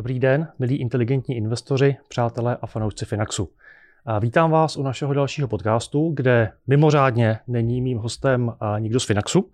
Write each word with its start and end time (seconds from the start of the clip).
Dobrý 0.00 0.18
den, 0.18 0.48
milí 0.58 0.76
inteligentní 0.76 1.36
investoři, 1.36 1.96
přátelé 2.08 2.56
a 2.62 2.66
fanoušci 2.66 3.04
Finaxu. 3.04 3.48
Vítám 4.20 4.50
vás 4.50 4.76
u 4.76 4.82
našeho 4.82 5.14
dalšího 5.14 5.48
podcastu, 5.48 6.12
kde 6.14 6.52
mimořádně 6.66 7.38
není 7.46 7.80
mým 7.82 7.98
hostem 7.98 8.52
nikdo 8.78 9.00
z 9.00 9.06
Finaxu, 9.06 9.50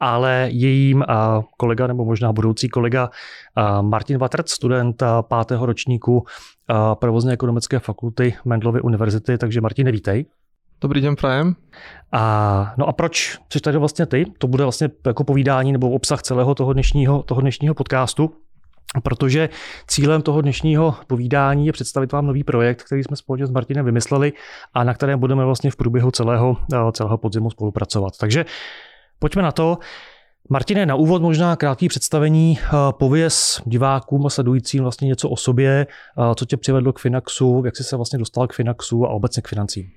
ale 0.00 0.48
jejím 0.50 1.04
kolega 1.56 1.86
nebo 1.86 2.04
možná 2.04 2.32
budoucí 2.32 2.68
kolega 2.68 3.10
Martin 3.80 4.18
Vatrc, 4.18 4.50
student 4.50 5.02
pátého 5.22 5.66
ročníku 5.66 6.24
provozně 6.94 7.32
ekonomické 7.32 7.78
fakulty 7.78 8.34
Mendlovy 8.44 8.80
univerzity. 8.80 9.38
Takže 9.38 9.60
Martin, 9.60 9.90
vítej. 9.90 10.26
Dobrý 10.80 11.00
den, 11.00 11.16
prajem. 11.16 11.56
A, 12.12 12.74
no 12.76 12.88
a 12.88 12.92
proč 12.92 13.38
jsi 13.52 13.60
tady 13.60 13.78
vlastně 13.78 14.06
ty? 14.06 14.24
To 14.38 14.46
bude 14.46 14.64
vlastně 14.64 14.90
jako 15.06 15.24
povídání 15.24 15.72
nebo 15.72 15.90
obsah 15.90 16.22
celého 16.22 16.54
toho 16.54 16.72
dnešního, 16.72 17.22
toho 17.22 17.40
dnešního 17.40 17.74
podcastu. 17.74 18.30
Protože 19.02 19.48
cílem 19.86 20.22
toho 20.22 20.40
dnešního 20.40 20.94
povídání 21.06 21.66
je 21.66 21.72
představit 21.72 22.12
vám 22.12 22.26
nový 22.26 22.44
projekt, 22.44 22.82
který 22.82 23.04
jsme 23.04 23.16
společně 23.16 23.46
s 23.46 23.50
Martinem 23.50 23.84
vymysleli 23.84 24.32
a 24.74 24.84
na 24.84 24.94
kterém 24.94 25.20
budeme 25.20 25.44
vlastně 25.44 25.70
v 25.70 25.76
průběhu 25.76 26.10
celého, 26.10 26.56
eh, 26.74 26.92
celého 26.92 27.18
podzimu 27.18 27.50
spolupracovat. 27.50 28.12
Takže 28.20 28.44
pojďme 29.18 29.42
na 29.42 29.52
to. 29.52 29.78
Martine, 30.48 30.86
na 30.86 30.94
úvod 30.94 31.22
možná 31.22 31.56
krátký 31.56 31.88
představení. 31.88 32.58
Eh, 32.62 32.68
pověz 32.98 33.62
divákům 33.66 34.26
a 34.26 34.30
sledujícím 34.30 34.82
vlastně 34.82 35.08
něco 35.08 35.28
o 35.28 35.36
sobě, 35.36 35.86
eh, 35.86 36.34
co 36.34 36.44
tě 36.44 36.56
přivedlo 36.56 36.92
k 36.92 36.98
Finaxu, 36.98 37.62
jak 37.64 37.76
jsi 37.76 37.84
se 37.84 37.96
vlastně 37.96 38.18
dostal 38.18 38.46
k 38.46 38.52
Finaxu 38.52 39.04
a 39.04 39.08
obecně 39.08 39.42
k 39.42 39.48
financím. 39.48 39.90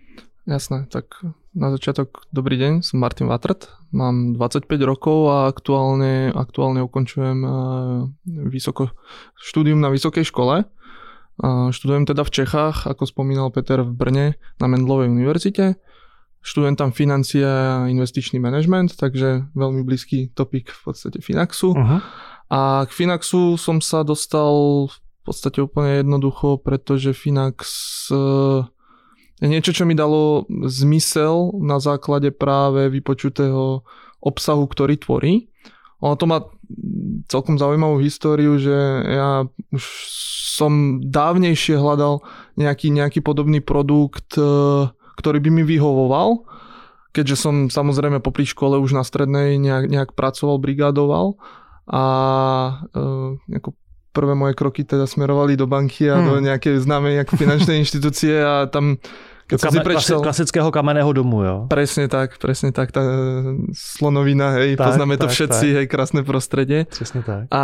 Jasné, 0.48 0.88
tak 0.88 1.28
na 1.52 1.76
začiatok 1.76 2.23
dobrý 2.31 2.56
deň, 2.56 2.80
som 2.80 3.03
Martin 3.03 3.28
Vatrt, 3.28 3.67
mám 3.92 4.31
25 4.31 4.64
rokov 4.88 5.28
a 5.28 5.52
aktuálne, 5.52 6.31
aktuálne 6.31 6.80
ukončujem 6.88 7.44
eh, 7.44 7.52
vysoko, 8.48 8.95
štúdium 9.36 9.84
na 9.84 9.92
vysokej 9.92 10.23
škole. 10.23 10.64
Študujem 11.70 12.09
teda 12.09 12.26
v 12.26 12.34
Čechách, 12.34 12.89
ako 12.89 13.06
spomínal 13.06 13.54
Peter 13.54 13.86
v 13.86 13.94
Brne 13.94 14.28
na 14.58 14.66
Mendlovej 14.66 15.14
univerzite. 15.14 15.78
Študujem 16.42 16.80
tam 16.80 16.89
financie 16.89 17.45
a 17.45 17.86
investičný 17.86 18.42
management, 18.42 18.98
takže 18.98 19.52
veľmi 19.54 19.86
blízky 19.86 20.34
topik 20.34 20.73
v 20.73 20.82
podstate 20.89 21.22
Finaxu. 21.22 21.78
Uh-huh. 21.78 22.02
A 22.50 22.88
k 22.88 22.92
Finaxu 22.95 23.54
som 23.59 23.84
sa 23.86 24.02
dostal 24.02 24.88
v 24.89 24.98
podstate 25.22 25.61
úplne 25.61 26.02
jednoducho, 26.02 26.58
pretože 26.58 27.14
Finax 27.14 27.59
uh, 28.09 28.66
niečo, 29.41 29.73
čo 29.73 29.85
mi 29.85 29.93
dalo 29.93 30.49
zmysel 30.49 31.53
na 31.61 31.77
základe 31.77 32.33
práve 32.33 32.89
vypočutého 32.89 33.85
obsahu, 34.17 34.66
ktorý 34.66 34.97
tvorí. 34.97 35.53
Ono 36.02 36.17
to 36.17 36.25
má 36.25 36.41
celkom 37.30 37.55
zaujímavú 37.58 38.02
históriu, 38.02 38.58
že 38.58 38.75
ja 39.05 39.45
už 39.71 39.83
som 40.58 40.97
dávnejšie 41.05 41.77
hľadal 41.77 42.25
nejaký, 42.58 42.89
nejaký 42.89 43.21
podobný 43.21 43.61
produkt, 43.61 44.33
e, 44.35 44.89
ktorý 44.89 45.38
by 45.38 45.49
mi 45.53 45.63
vyhovoval, 45.63 46.43
keďže 47.13 47.38
som 47.38 47.55
samozrejme 47.69 48.21
popri 48.25 48.45
škole 48.45 48.81
už 48.81 48.97
na 48.97 49.05
strednej 49.05 49.61
nejak, 49.61 49.85
nejak 49.85 50.09
pracoval, 50.17 50.58
brigádoval 50.58 51.38
a 51.85 52.03
e, 52.89 53.61
prvé 54.18 54.34
moje 54.34 54.58
kroky 54.58 54.82
teda 54.82 55.06
smerovali 55.06 55.54
do 55.54 55.70
banky 55.70 56.10
a 56.10 56.18
hmm. 56.18 56.26
do 56.26 56.34
nejakej 56.42 56.82
známej 56.82 57.30
finančnej 57.30 57.78
inštitúcie 57.86 58.42
a 58.42 58.66
tam 58.66 58.98
keď 59.48 59.58
som 59.64 59.72
si 59.72 59.80
prečítal... 59.80 60.20
Klasického 60.20 60.68
kamenného 60.76 61.08
domu, 61.16 61.40
jo? 61.40 61.56
Presne 61.72 62.12
tak, 62.12 62.36
presne 62.36 62.76
tak, 62.76 62.92
tá 62.92 63.00
slonovina, 63.72 64.60
hej, 64.60 64.76
tak, 64.76 64.92
poznáme 64.92 65.16
tak, 65.16 65.23
to 65.23 65.27
všetci, 65.32 65.67
tak. 65.72 65.76
hej, 65.80 65.86
krásne 65.88 66.22
prostredie. 66.27 66.83
Presne 66.92 67.23
tak. 67.23 67.48
A 67.48 67.64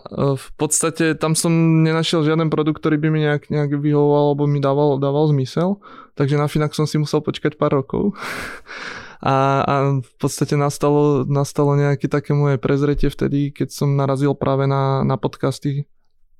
e, 0.00 0.40
v 0.40 0.48
podstate 0.56 1.12
tam 1.20 1.36
som 1.36 1.52
nenašiel 1.84 2.24
žiaden 2.24 2.48
produkt, 2.48 2.80
ktorý 2.80 2.96
by 2.96 3.08
mi 3.12 3.20
nejak, 3.28 3.52
nejak 3.52 3.68
vyhovoval, 3.76 4.32
alebo 4.32 4.48
mi 4.48 4.64
dával, 4.64 4.96
dával 4.96 5.28
zmysel, 5.28 5.76
takže 6.16 6.40
na 6.40 6.48
Finax 6.48 6.80
som 6.80 6.88
si 6.88 6.96
musel 6.96 7.20
počkať 7.20 7.60
pár 7.60 7.84
rokov. 7.84 8.16
A, 9.20 9.60
a 9.68 9.74
v 10.00 10.12
podstate 10.16 10.56
nastalo, 10.56 11.28
nastalo 11.28 11.76
nejaké 11.76 12.08
také 12.08 12.32
moje 12.32 12.56
prezretie 12.56 13.12
vtedy, 13.12 13.52
keď 13.52 13.68
som 13.68 13.92
narazil 13.92 14.32
práve 14.32 14.64
na, 14.64 15.04
na 15.04 15.20
podcasty 15.20 15.84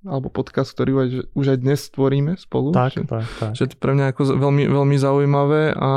alebo 0.01 0.33
podcast, 0.33 0.73
ktorý 0.73 0.91
už, 0.97 1.09
už 1.37 1.47
aj 1.53 1.59
dnes 1.61 1.81
stvoríme 1.93 2.41
spolu. 2.41 2.73
Tak, 2.73 2.97
že, 2.97 3.03
tak, 3.05 3.27
tak. 3.37 3.53
Že 3.53 3.65
to 3.69 3.75
pre 3.77 3.93
mňa 3.93 4.17
ako 4.17 4.23
veľmi, 4.33 4.65
veľmi 4.73 4.97
zaujímavé 4.97 5.77
a 5.77 5.91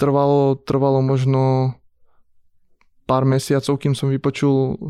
trvalo, 0.00 0.56
trvalo 0.56 1.04
možno 1.04 1.76
pár 3.04 3.28
mesiacov, 3.28 3.76
kým 3.76 3.92
som 3.92 4.08
vypočul 4.08 4.80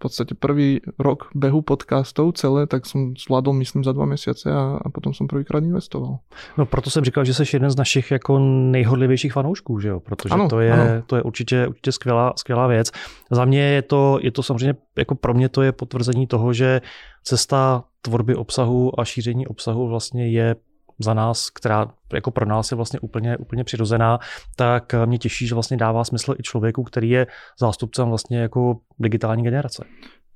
podstate 0.00 0.34
prvý 0.34 0.80
rok 0.98 1.28
behu 1.34 1.62
podcastov 1.62 2.32
celé, 2.34 2.66
tak 2.66 2.86
som 2.88 3.12
zvládol, 3.12 3.52
myslím, 3.60 3.84
za 3.84 3.92
dva 3.92 4.08
měsíce 4.08 4.52
a, 4.52 4.80
a 4.82 4.90
potom 4.90 5.14
jsem 5.14 5.28
prvýkrát 5.28 5.60
investoval. 5.64 6.18
No 6.58 6.66
proto 6.66 6.90
jsem 6.90 7.04
říkal, 7.04 7.24
že 7.24 7.34
jsi 7.34 7.44
jeden 7.52 7.70
z 7.70 7.76
našich 7.76 8.10
jako 8.10 8.38
nejhodlivějších 8.72 9.32
fanoušků, 9.32 9.80
že 9.80 9.88
jo? 9.88 10.00
protože 10.00 10.34
ano, 10.34 10.48
to, 10.48 10.60
je, 10.60 10.72
ano. 10.72 11.02
to 11.06 11.16
je 11.16 11.22
určitě, 11.22 11.66
určitě 11.66 11.92
skvělá, 11.92 12.32
skvělá 12.36 12.66
věc. 12.66 12.90
Za 13.30 13.44
mě 13.44 13.62
je 13.62 13.82
to, 13.82 14.18
je 14.22 14.30
to 14.30 14.42
samozřejmě, 14.42 14.74
jako 14.98 15.14
pro 15.14 15.34
mě 15.34 15.48
to 15.48 15.62
je 15.62 15.72
potvrzení 15.72 16.26
toho, 16.26 16.52
že 16.52 16.80
cesta 17.24 17.84
tvorby 18.02 18.34
obsahu 18.34 19.00
a 19.00 19.04
šíření 19.04 19.46
obsahu 19.46 19.88
vlastně 19.88 20.30
je 20.30 20.56
za 21.00 21.14
nás, 21.14 21.50
která 21.50 21.86
jako 22.12 22.30
pro 22.30 22.46
nás 22.46 22.70
je 22.70 22.76
vlastně 22.76 23.00
úplně, 23.00 23.36
úplně 23.36 23.64
přirozená, 23.64 24.18
tak 24.56 24.94
mě 25.04 25.18
těší, 25.18 25.46
že 25.46 25.54
vlastně 25.54 25.76
dává 25.76 26.04
smysl 26.04 26.34
i 26.38 26.42
člověku, 26.42 26.84
který 26.84 27.10
je 27.10 27.26
zástupcem 27.60 28.08
vlastně 28.08 28.38
jako 28.38 28.76
digitální 28.98 29.42
generace. 29.42 29.84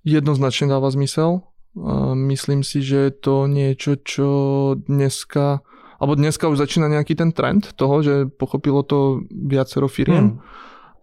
Jednoznačně 0.04 0.66
dává 0.66 0.90
smysl. 0.90 1.40
Myslím 2.14 2.64
si, 2.64 2.82
že 2.82 2.96
je 2.96 3.10
to 3.10 3.46
něco, 3.46 3.96
čo 3.96 4.28
dneska, 4.88 5.60
alebo 6.00 6.14
dneska 6.14 6.48
už 6.48 6.58
začíná 6.58 6.88
nějaký 6.88 7.14
ten 7.14 7.32
trend 7.32 7.72
toho, 7.72 8.02
že 8.02 8.26
pochopilo 8.26 8.82
to 8.82 9.20
viacero 9.30 9.88
firiem. 9.88 10.24
Hmm. 10.24 10.38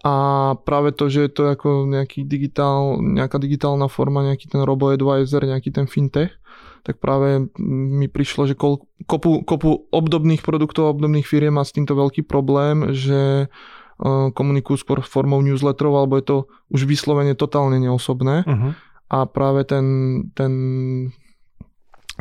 A 0.06 0.14
práve 0.56 0.92
to, 0.92 1.10
že 1.10 1.22
je 1.22 1.30
to 1.30 1.44
jako 1.46 1.86
nejaký 1.86 2.26
digitál, 2.26 2.98
nejaká 2.98 3.38
digitálna 3.38 3.86
forma, 3.86 4.26
nejaký 4.26 4.50
ten 4.50 4.66
robo-advisor, 4.66 5.46
nejaký 5.46 5.70
ten 5.70 5.86
fintech, 5.86 6.41
tak 6.84 6.98
práve 6.98 7.48
mi 7.62 8.08
prišlo, 8.10 8.50
že 8.50 8.58
kopu, 8.58 9.46
kopu 9.46 9.70
obdobných 9.94 10.42
produktov, 10.42 10.98
obdobných 10.98 11.26
firiem 11.26 11.54
má 11.56 11.64
s 11.66 11.74
týmto 11.74 11.94
veľký 11.94 12.26
problém, 12.26 12.94
že 12.94 13.46
eh, 13.46 14.28
komunikujú 14.34 14.78
skôr 14.82 15.00
formou 15.06 15.42
newsletterov, 15.46 15.94
alebo 15.98 16.18
je 16.18 16.26
to 16.26 16.38
už 16.74 16.90
vyslovene 16.90 17.38
totálne 17.38 17.78
neosobné. 17.78 18.44
Uh-huh. 18.46 18.74
A 19.12 19.28
práve 19.28 19.68
ten, 19.68 19.86
ten 20.34 20.54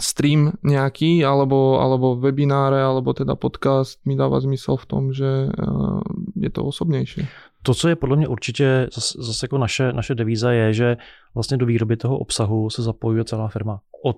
stream 0.00 0.56
nejaký, 0.65 1.22
alebo, 1.22 1.78
alebo 1.78 2.16
webináre, 2.16 2.81
alebo 2.81 3.12
teda 3.12 3.37
podcast 3.37 4.00
mi 4.04 4.16
dáva 4.16 4.41
zmysel 4.41 4.76
v 4.76 4.87
tom, 4.87 5.03
že 5.12 5.49
eh, 5.49 6.00
je 6.37 6.50
to 6.50 6.65
osobnější. 6.65 7.28
To, 7.62 7.75
co 7.75 7.88
je 7.88 7.97
podle 7.97 8.16
mě 8.16 8.28
určitě 8.28 8.88
zase, 8.94 9.19
zase 9.22 9.44
jako 9.44 9.59
naše, 9.59 9.93
naše 9.93 10.15
devíza, 10.15 10.53
je, 10.53 10.72
že 10.72 10.97
vlastně 11.34 11.56
do 11.56 11.66
výroby 11.66 11.97
toho 11.97 12.19
obsahu 12.19 12.70
se 12.70 12.82
zapojuje 12.82 13.25
celá 13.25 13.49
firma. 13.49 13.81
Od 14.04 14.16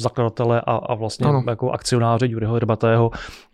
zakladatele 0.00 0.60
a, 0.60 0.72
a 0.72 0.94
vlastně 0.94 1.26
ano. 1.26 1.42
jako 1.48 1.70
akcionáře 1.70 2.26
Juryho 2.26 2.54
Herbatého 2.54 3.10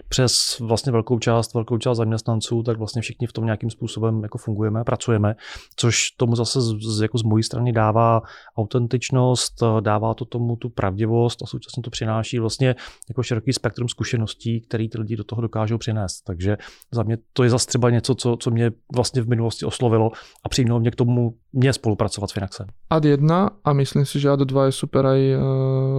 přes 0.09 0.59
vlastně 0.61 0.93
velkou 0.93 1.19
část, 1.19 1.55
velkou 1.55 1.79
část 1.79 1.97
zaměstnanců, 1.97 2.63
tak 2.63 2.79
vlastně 2.79 3.03
všichni 3.03 3.27
v 3.27 3.33
tom 3.33 3.45
nějakým 3.45 3.71
způsobem 3.71 4.23
jako 4.23 4.39
fungujeme, 4.39 4.85
pracujeme, 4.85 5.35
což 5.77 6.11
tomu 6.11 6.37
zase 6.37 6.61
z, 6.61 7.03
jako 7.03 7.19
z 7.19 7.23
mojí 7.23 7.43
strany 7.43 7.73
dává 7.73 8.23
autentičnost, 8.57 9.55
dává 9.81 10.15
to 10.15 10.25
tomu 10.25 10.57
tu 10.57 10.69
pravdivost 10.69 11.43
a 11.43 11.47
současně 11.47 11.83
to 11.83 11.91
přináší 11.91 12.39
vlastně 12.39 12.75
jako 13.09 13.23
široký 13.23 13.53
spektrum 13.53 13.89
zkušeností, 13.89 14.61
který 14.61 14.89
ty 14.89 14.99
lidi 14.99 15.17
do 15.17 15.25
toho 15.25 15.43
dokážou 15.43 15.79
přinést. 15.79 16.23
Takže 16.23 16.57
za 16.93 17.03
mě 17.03 17.19
to 17.33 17.45
je 17.45 17.51
zase 17.51 17.67
třeba 17.67 17.91
něco, 17.91 18.15
co, 18.15 18.37
co 18.41 18.51
mě 18.51 18.71
vlastně 18.95 19.23
v 19.23 19.29
minulosti 19.29 19.65
oslovilo 19.65 20.11
a 20.45 20.49
přijmělo 20.49 20.81
mě 20.81 20.91
k 20.91 20.97
tomu 20.97 21.35
mě 21.53 21.73
spolupracovat 21.73 22.31
s 22.31 22.33
Finaxem. 22.33 22.67
Ad 22.91 23.05
1 23.05 23.51
a 23.65 23.73
myslím 23.73 24.07
si, 24.07 24.21
že 24.21 24.31
Ad 24.31 24.41
2 24.41 24.65
je 24.67 24.73
super 24.73 25.07
aj 25.07 25.37
uh 25.37 25.94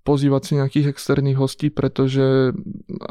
pozývať 0.00 0.42
si 0.42 0.52
nejakých 0.56 0.96
externých 0.96 1.36
hostí, 1.36 1.68
pretože 1.68 2.56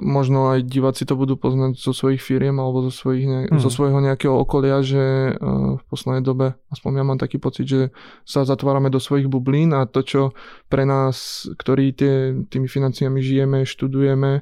možno 0.01 0.49
aj 0.57 0.65
diváci 0.65 1.05
to 1.05 1.13
budú 1.13 1.37
poznať 1.37 1.77
zo 1.77 1.93
svojich 1.93 2.17
firiem 2.17 2.57
alebo 2.57 2.81
zo, 2.89 2.93
svojich 2.93 3.25
ne- 3.29 3.49
mm. 3.49 3.61
zo 3.61 3.69
svojho 3.69 4.01
nejakého 4.01 4.33
okolia, 4.33 4.81
že 4.81 5.37
uh, 5.37 5.77
v 5.77 5.83
poslednej 5.85 6.25
dobe, 6.25 6.57
aspoň 6.73 6.91
ja 6.97 7.03
mám 7.05 7.21
taký 7.21 7.37
pocit, 7.37 7.69
že 7.69 7.81
sa 8.25 8.41
zatvárame 8.41 8.89
do 8.89 8.97
svojich 8.97 9.29
bublín 9.29 9.71
a 9.77 9.85
to, 9.85 10.01
čo 10.01 10.21
pre 10.65 10.81
nás, 10.83 11.45
ktorí 11.45 11.93
tie, 11.93 12.33
tými 12.49 12.65
financiami 12.65 13.21
žijeme, 13.21 13.69
študujeme, 13.69 14.41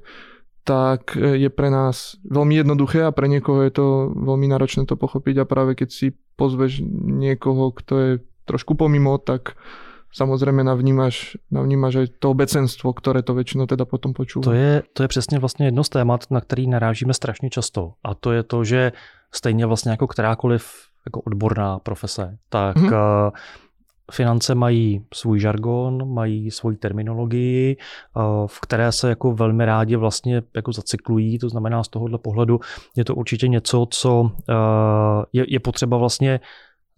tak 0.68 1.16
je 1.16 1.48
pre 1.48 1.72
nás 1.72 2.20
veľmi 2.28 2.60
jednoduché 2.60 3.08
a 3.08 3.16
pre 3.16 3.32
niekoho 3.32 3.64
je 3.64 3.72
to 3.72 4.12
veľmi 4.12 4.52
náročné 4.52 4.84
to 4.84 5.00
pochopiť 5.00 5.44
a 5.44 5.50
práve 5.50 5.80
keď 5.80 5.90
si 5.92 6.08
pozveš 6.36 6.84
niekoho, 7.08 7.72
kto 7.72 7.94
je 7.96 8.12
trošku 8.44 8.76
pomimo, 8.76 9.16
tak 9.20 9.56
samozřejmě 10.18 10.64
navnímáš, 10.64 11.38
navnímáš 11.52 11.96
aj 11.96 12.08
to 12.20 12.34
obecenstvo, 12.34 12.94
které 12.94 13.22
to 13.22 13.34
většinou 13.34 13.66
teda 13.66 13.86
potom 13.86 14.14
počúva. 14.14 14.44
To 14.44 14.54
je, 14.54 14.84
to 14.94 15.04
je 15.04 15.08
přesně 15.08 15.40
vlastně 15.40 15.66
jedno 15.66 15.84
z 15.84 15.90
témat, 15.90 16.26
na 16.32 16.42
který 16.42 16.68
narážíme 16.68 17.14
strašně 17.14 17.50
často. 17.50 17.94
A 18.04 18.16
to 18.16 18.32
je 18.32 18.44
to, 18.44 18.64
že 18.64 18.92
stejně 19.32 19.66
vlastně 19.66 19.92
jako 19.92 20.08
kterákoliv 20.08 20.66
jako 21.06 21.22
odborná 21.22 21.80
profese, 21.80 22.38
tak 22.50 22.78
mm-hmm. 22.78 23.32
finance 24.12 24.56
mají 24.56 25.06
svůj 25.14 25.40
žargon, 25.40 26.14
mají 26.14 26.52
svoji 26.52 26.78
terminologii, 26.78 27.78
eh, 27.78 28.22
v 28.46 28.62
které 28.62 28.92
se 28.92 29.10
jako 29.10 29.34
velmi 29.34 29.66
rádi 29.66 29.96
vlastně 29.96 30.42
jako 30.56 30.72
zacyklují, 30.72 31.40
to 31.40 31.50
znamená 31.50 31.84
z 31.84 31.88
tohohle 31.88 32.18
pohledu 32.18 32.60
je 32.96 33.06
to 33.06 33.16
určitě 33.16 33.48
něco, 33.48 33.88
co 33.90 34.32
eh, 34.50 34.54
je, 35.34 35.46
je 35.48 35.60
potřeba 35.60 35.98
vlastně 35.98 36.40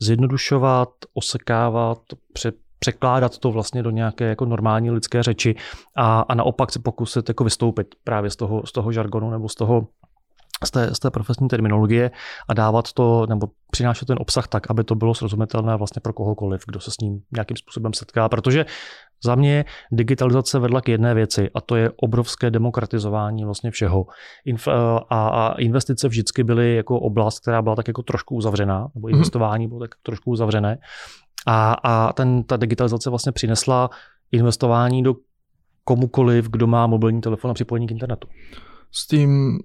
zjednodušovat, 0.01 0.89
osekávat, 1.13 2.00
pře, 2.33 2.51
překládat 2.79 3.37
to 3.37 3.51
vlastně 3.51 3.83
do 3.83 3.89
nějaké 3.89 4.25
jako 4.25 4.45
normální 4.45 4.91
lidské 4.91 5.23
řeči 5.23 5.55
a, 5.97 6.21
a 6.21 6.35
naopak 6.35 6.71
se 6.71 6.79
pokusit 6.79 7.29
jako 7.29 7.43
vystoupit 7.43 7.95
právě 8.03 8.29
z 8.29 8.35
toho, 8.35 8.65
z 8.65 8.71
toho 8.71 8.91
žargonu 8.91 9.29
nebo 9.29 9.49
z 9.49 9.55
toho 9.55 9.87
z 10.65 10.71
té, 10.71 10.95
z 10.95 10.99
té 10.99 11.11
profesní 11.11 11.47
terminologie 11.47 12.11
a 12.47 12.53
dávat 12.53 12.93
to 12.93 13.25
nebo 13.29 13.47
přinášet 13.71 14.05
ten 14.05 14.17
obsah 14.21 14.47
tak, 14.47 14.71
aby 14.71 14.83
to 14.83 14.95
bylo 14.95 15.13
srozumitelné 15.13 15.75
vlastně 15.75 15.99
pro 16.03 16.13
kohokoliv, 16.13 16.61
kdo 16.67 16.79
se 16.79 16.91
s 16.91 16.97
ním 17.01 17.19
nějakým 17.31 17.57
způsobem 17.57 17.93
setká, 17.93 18.29
protože 18.29 18.65
za 19.23 19.35
mě 19.35 19.65
digitalizace 19.91 20.59
vedla 20.59 20.81
k 20.81 20.89
jedné 20.89 21.13
věci 21.13 21.49
a 21.55 21.61
to 21.61 21.75
je 21.75 21.91
obrovské 21.95 22.51
demokratizování 22.51 23.45
vlastně 23.45 23.71
všeho. 23.71 24.05
Inf- 24.47 25.03
a, 25.09 25.27
a 25.27 25.53
investice 25.59 26.07
vždycky 26.07 26.43
byly 26.43 26.75
jako 26.75 26.99
oblast, 26.99 27.39
která 27.39 27.61
byla 27.61 27.75
tak 27.75 27.87
jako 27.87 28.03
trošku 28.03 28.35
uzavřená, 28.35 28.87
nebo 28.95 29.07
mhm. 29.07 29.15
investování 29.15 29.67
bylo 29.67 29.79
tak 29.79 29.91
trošku 30.03 30.31
uzavřené. 30.31 30.77
A, 31.47 31.74
a 31.74 32.13
ten, 32.13 32.44
ta 32.44 32.57
digitalizace 32.57 33.09
vlastně 33.09 33.31
přinesla 33.31 33.89
investování 34.31 35.03
do 35.03 35.15
komukoliv, 35.83 36.50
kdo 36.50 36.68
má 36.68 36.88
mobilní 36.88 37.21
telefon 37.21 37.51
a 37.51 37.53
připojení 37.53 37.88
k 37.88 37.91
internetu. 37.91 38.27
S 38.91 39.07
tím 39.07 39.59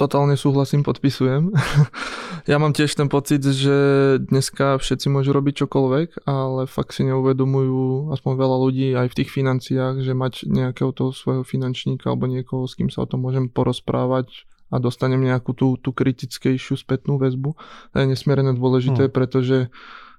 totálne 0.00 0.32
súhlasím, 0.32 0.80
podpisujem. 0.80 1.52
ja 2.50 2.56
mám 2.56 2.72
tiež 2.72 2.96
ten 2.96 3.12
pocit, 3.12 3.44
že 3.44 3.76
dneska 4.16 4.80
všetci 4.80 5.12
môžu 5.12 5.36
robiť 5.36 5.68
čokoľvek, 5.68 6.24
ale 6.24 6.64
fakt 6.64 6.96
si 6.96 7.04
neuvedomujú, 7.04 8.08
aspoň 8.16 8.32
veľa 8.32 8.56
ľudí 8.56 8.88
aj 8.96 9.12
v 9.12 9.16
tých 9.20 9.28
financiách, 9.28 10.00
že 10.00 10.16
mať 10.16 10.48
nejakého 10.48 10.96
toho 10.96 11.12
svojho 11.12 11.44
finančníka 11.44 12.08
alebo 12.08 12.32
niekoho, 12.32 12.64
s 12.64 12.80
kým 12.80 12.88
sa 12.88 13.04
o 13.04 13.10
tom 13.10 13.20
môžem 13.20 13.52
porozprávať 13.52 14.48
a 14.72 14.80
dostanem 14.80 15.20
nejakú 15.20 15.52
tú, 15.52 15.76
tú 15.76 15.92
kritickejšiu 15.92 16.80
spätnú 16.80 17.20
väzbu. 17.20 17.58
To 17.92 17.96
je 18.00 18.06
nesmierne 18.08 18.56
dôležité, 18.56 19.10
hmm. 19.10 19.12
pretože 19.12 19.68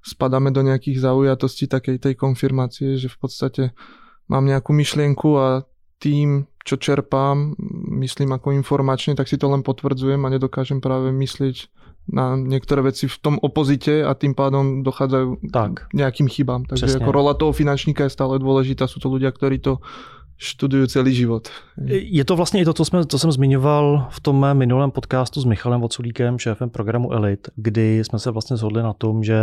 spadáme 0.02 0.52
do 0.52 0.62
nejakých 0.66 0.98
zaujatostí 1.00 1.70
takej 1.70 1.98
tej 2.02 2.14
konfirmácie, 2.18 2.98
že 2.98 3.08
v 3.10 3.18
podstate 3.18 3.64
mám 4.28 4.46
nejakú 4.46 4.74
myšlienku 4.74 5.30
a 5.38 5.48
tým, 6.02 6.50
čo 6.66 6.78
čerpám, 6.78 7.54
myslím 8.02 8.34
ako 8.34 8.58
informačne, 8.58 9.14
tak 9.14 9.30
si 9.30 9.38
to 9.38 9.50
len 9.50 9.62
potvrdzujem 9.62 10.22
a 10.26 10.34
nedokážem 10.34 10.82
práve 10.82 11.14
myslieť 11.14 11.70
na 12.10 12.34
niektoré 12.34 12.82
veci 12.82 13.06
v 13.06 13.18
tom 13.22 13.36
opozite 13.38 14.02
a 14.02 14.18
tým 14.18 14.34
pádom 14.34 14.82
dochádzajú 14.82 15.54
tak. 15.54 15.94
nejakým 15.94 16.28
chybám. 16.28 16.66
Takže 16.66 16.86
Přesně. 16.86 17.06
ako 17.06 17.12
rola 17.12 17.34
toho 17.34 17.54
finančníka 17.54 18.04
je 18.04 18.10
stále 18.10 18.42
dôležitá. 18.42 18.90
Sú 18.90 18.98
to 18.98 19.10
ľudia, 19.10 19.30
ktorí 19.30 19.62
to 19.62 19.78
študují 20.42 20.88
celý 20.88 21.14
život. 21.16 21.50
Je 21.92 22.26
to 22.26 22.36
vlastně 22.36 22.62
i 22.62 22.66
to, 22.66 22.74
co, 22.74 22.86
jsme, 22.86 23.06
co 23.06 23.20
jsem 23.20 23.32
zmiňoval 23.32 24.08
v 24.10 24.20
tom 24.20 24.40
mém 24.40 24.58
minulém 24.58 24.92
podcastu 24.92 25.42
s 25.42 25.46
Michalem 25.46 25.82
Voculíkem, 25.82 26.40
šéfem 26.40 26.70
programu 26.70 27.14
Elite, 27.14 27.52
kdy 27.56 28.00
jsme 28.00 28.20
se 28.20 28.32
vlastně 28.32 28.58
shodli 28.58 28.84
na 28.84 28.94
tom, 28.94 29.24
že 29.24 29.38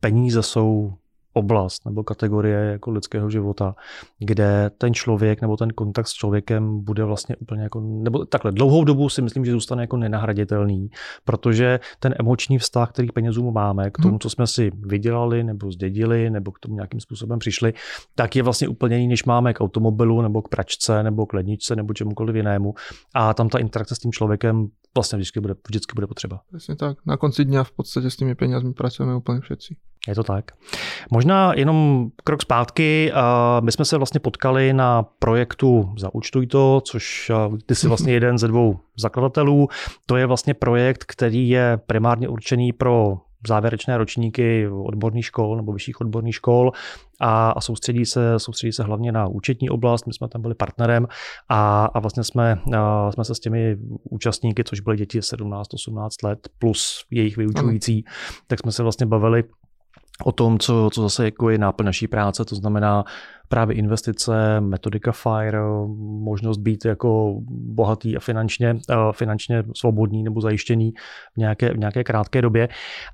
peníze 0.00 0.42
jsou 0.42 0.92
oblast 1.32 1.84
nebo 1.84 2.04
kategorie 2.04 2.58
jako 2.58 2.90
lidského 2.90 3.30
života, 3.30 3.74
kde 4.18 4.70
ten 4.78 4.94
člověk 4.94 5.40
nebo 5.40 5.56
ten 5.56 5.70
kontakt 5.70 6.06
s 6.06 6.12
člověkem 6.12 6.84
bude 6.84 7.04
vlastně 7.04 7.36
úplně 7.36 7.62
jako, 7.62 7.80
nebo 7.80 8.24
takhle 8.24 8.52
dlouhou 8.52 8.84
dobu 8.84 9.08
si 9.08 9.22
myslím, 9.22 9.44
že 9.44 9.52
zůstane 9.52 9.82
jako 9.82 9.96
nenahraditelný, 9.96 10.90
protože 11.24 11.80
ten 12.00 12.14
emoční 12.18 12.58
vztah, 12.58 12.92
který 12.92 13.08
penězům 13.08 13.54
máme, 13.54 13.90
k 13.90 13.98
tomu, 13.98 14.12
mhm. 14.12 14.20
co 14.20 14.30
jsme 14.30 14.46
si 14.46 14.70
vydělali 14.86 15.44
nebo 15.44 15.72
zdědili, 15.72 16.30
nebo 16.30 16.52
k 16.52 16.58
tomu 16.58 16.74
nějakým 16.74 17.00
způsobem 17.00 17.38
přišli, 17.38 17.74
tak 18.14 18.36
je 18.36 18.42
vlastně 18.42 18.68
úplně 18.68 18.96
jiný, 18.96 19.08
než 19.08 19.24
máme 19.24 19.54
k 19.54 19.60
automobilu 19.60 20.22
nebo 20.22 20.42
k 20.42 20.48
pračce 20.48 21.02
nebo 21.02 21.26
k 21.26 21.32
ledničce 21.32 21.76
nebo 21.76 21.94
čemukoliv 21.94 22.36
jinému. 22.36 22.74
A 23.14 23.34
tam 23.34 23.48
ta 23.48 23.58
interakce 23.58 23.94
s 23.94 23.98
tím 23.98 24.12
člověkem 24.12 24.66
vlastně 24.94 25.16
vždycky 25.16 25.40
bude, 25.40 25.54
vždycky 25.68 25.94
bude 25.94 26.06
potřeba. 26.06 26.40
Přesně 26.48 26.76
tak. 26.76 26.98
Na 27.06 27.16
konci 27.16 27.44
dňa 27.44 27.64
v 27.64 27.72
podstatě 27.72 28.10
s 28.10 28.16
těmi 28.16 28.34
penězmi 28.34 28.72
pracujeme 28.72 29.16
úplně 29.16 29.40
všetci. 29.40 29.76
Je 30.08 30.14
to 30.14 30.22
tak. 30.22 30.44
Možná 31.10 31.52
jenom 31.54 32.08
krok 32.24 32.42
zpátky. 32.42 33.12
My 33.60 33.72
jsme 33.72 33.84
se 33.84 33.98
vlastně 33.98 34.20
potkali 34.20 34.72
na 34.72 35.02
projektu 35.02 35.94
Zaučtuj 35.98 36.46
to, 36.46 36.80
což 36.84 37.32
ty 37.66 37.74
jsi 37.74 37.88
vlastně 37.88 38.12
jeden 38.12 38.38
ze 38.38 38.48
dvou 38.48 38.78
zakladatelů. 38.98 39.68
To 40.06 40.16
je 40.16 40.26
vlastně 40.26 40.54
projekt, 40.54 41.04
který 41.04 41.48
je 41.48 41.78
primárně 41.86 42.28
určený 42.28 42.72
pro 42.72 43.18
závěrečné 43.46 43.98
ročníky 43.98 44.68
odborných 44.68 45.24
škol 45.24 45.56
nebo 45.56 45.72
vyšších 45.72 46.00
odborných 46.00 46.34
škol 46.34 46.72
a, 47.20 47.50
a 47.50 47.60
soustředí, 47.60 48.06
se, 48.06 48.38
soustředí 48.38 48.72
se 48.72 48.82
hlavně 48.82 49.12
na 49.12 49.26
účetní 49.26 49.70
oblast. 49.70 50.06
My 50.06 50.12
jsme 50.12 50.28
tam 50.28 50.42
byli 50.42 50.54
partnerem 50.54 51.06
a, 51.48 51.84
a 51.84 52.00
vlastně 52.00 52.24
jsme, 52.24 52.58
a 52.76 53.12
jsme 53.12 53.24
se 53.24 53.34
s 53.34 53.40
těmi 53.40 53.76
účastníky, 54.10 54.64
což 54.64 54.80
byly 54.80 54.96
děti 54.96 55.20
17-18 55.20 56.08
let 56.24 56.48
plus 56.58 57.04
jejich 57.10 57.36
vyučující, 57.36 58.04
tak 58.46 58.60
jsme 58.60 58.72
se 58.72 58.82
vlastně 58.82 59.06
bavili 59.06 59.44
o 60.24 60.32
tom, 60.32 60.58
co, 60.58 60.88
co 60.92 61.02
zase 61.02 61.24
jako 61.24 61.50
je 61.50 61.58
náplň 61.58 61.86
naší 61.86 62.08
práce, 62.08 62.44
to 62.44 62.56
znamená 62.56 63.04
právě 63.48 63.76
investice, 63.76 64.60
metodika 64.60 65.12
FIRE, 65.12 65.60
možnost 66.24 66.58
být 66.58 66.84
jako 66.84 67.36
bohatý 67.50 68.16
a 68.16 68.20
finančně, 68.20 68.76
finančně 69.12 69.64
svobodný 69.76 70.22
nebo 70.22 70.40
zajištěný 70.40 70.92
v 71.34 71.36
nějaké, 71.36 71.72
v 71.72 71.78
nějaké 71.78 72.04
krátké 72.04 72.42
době. 72.42 72.68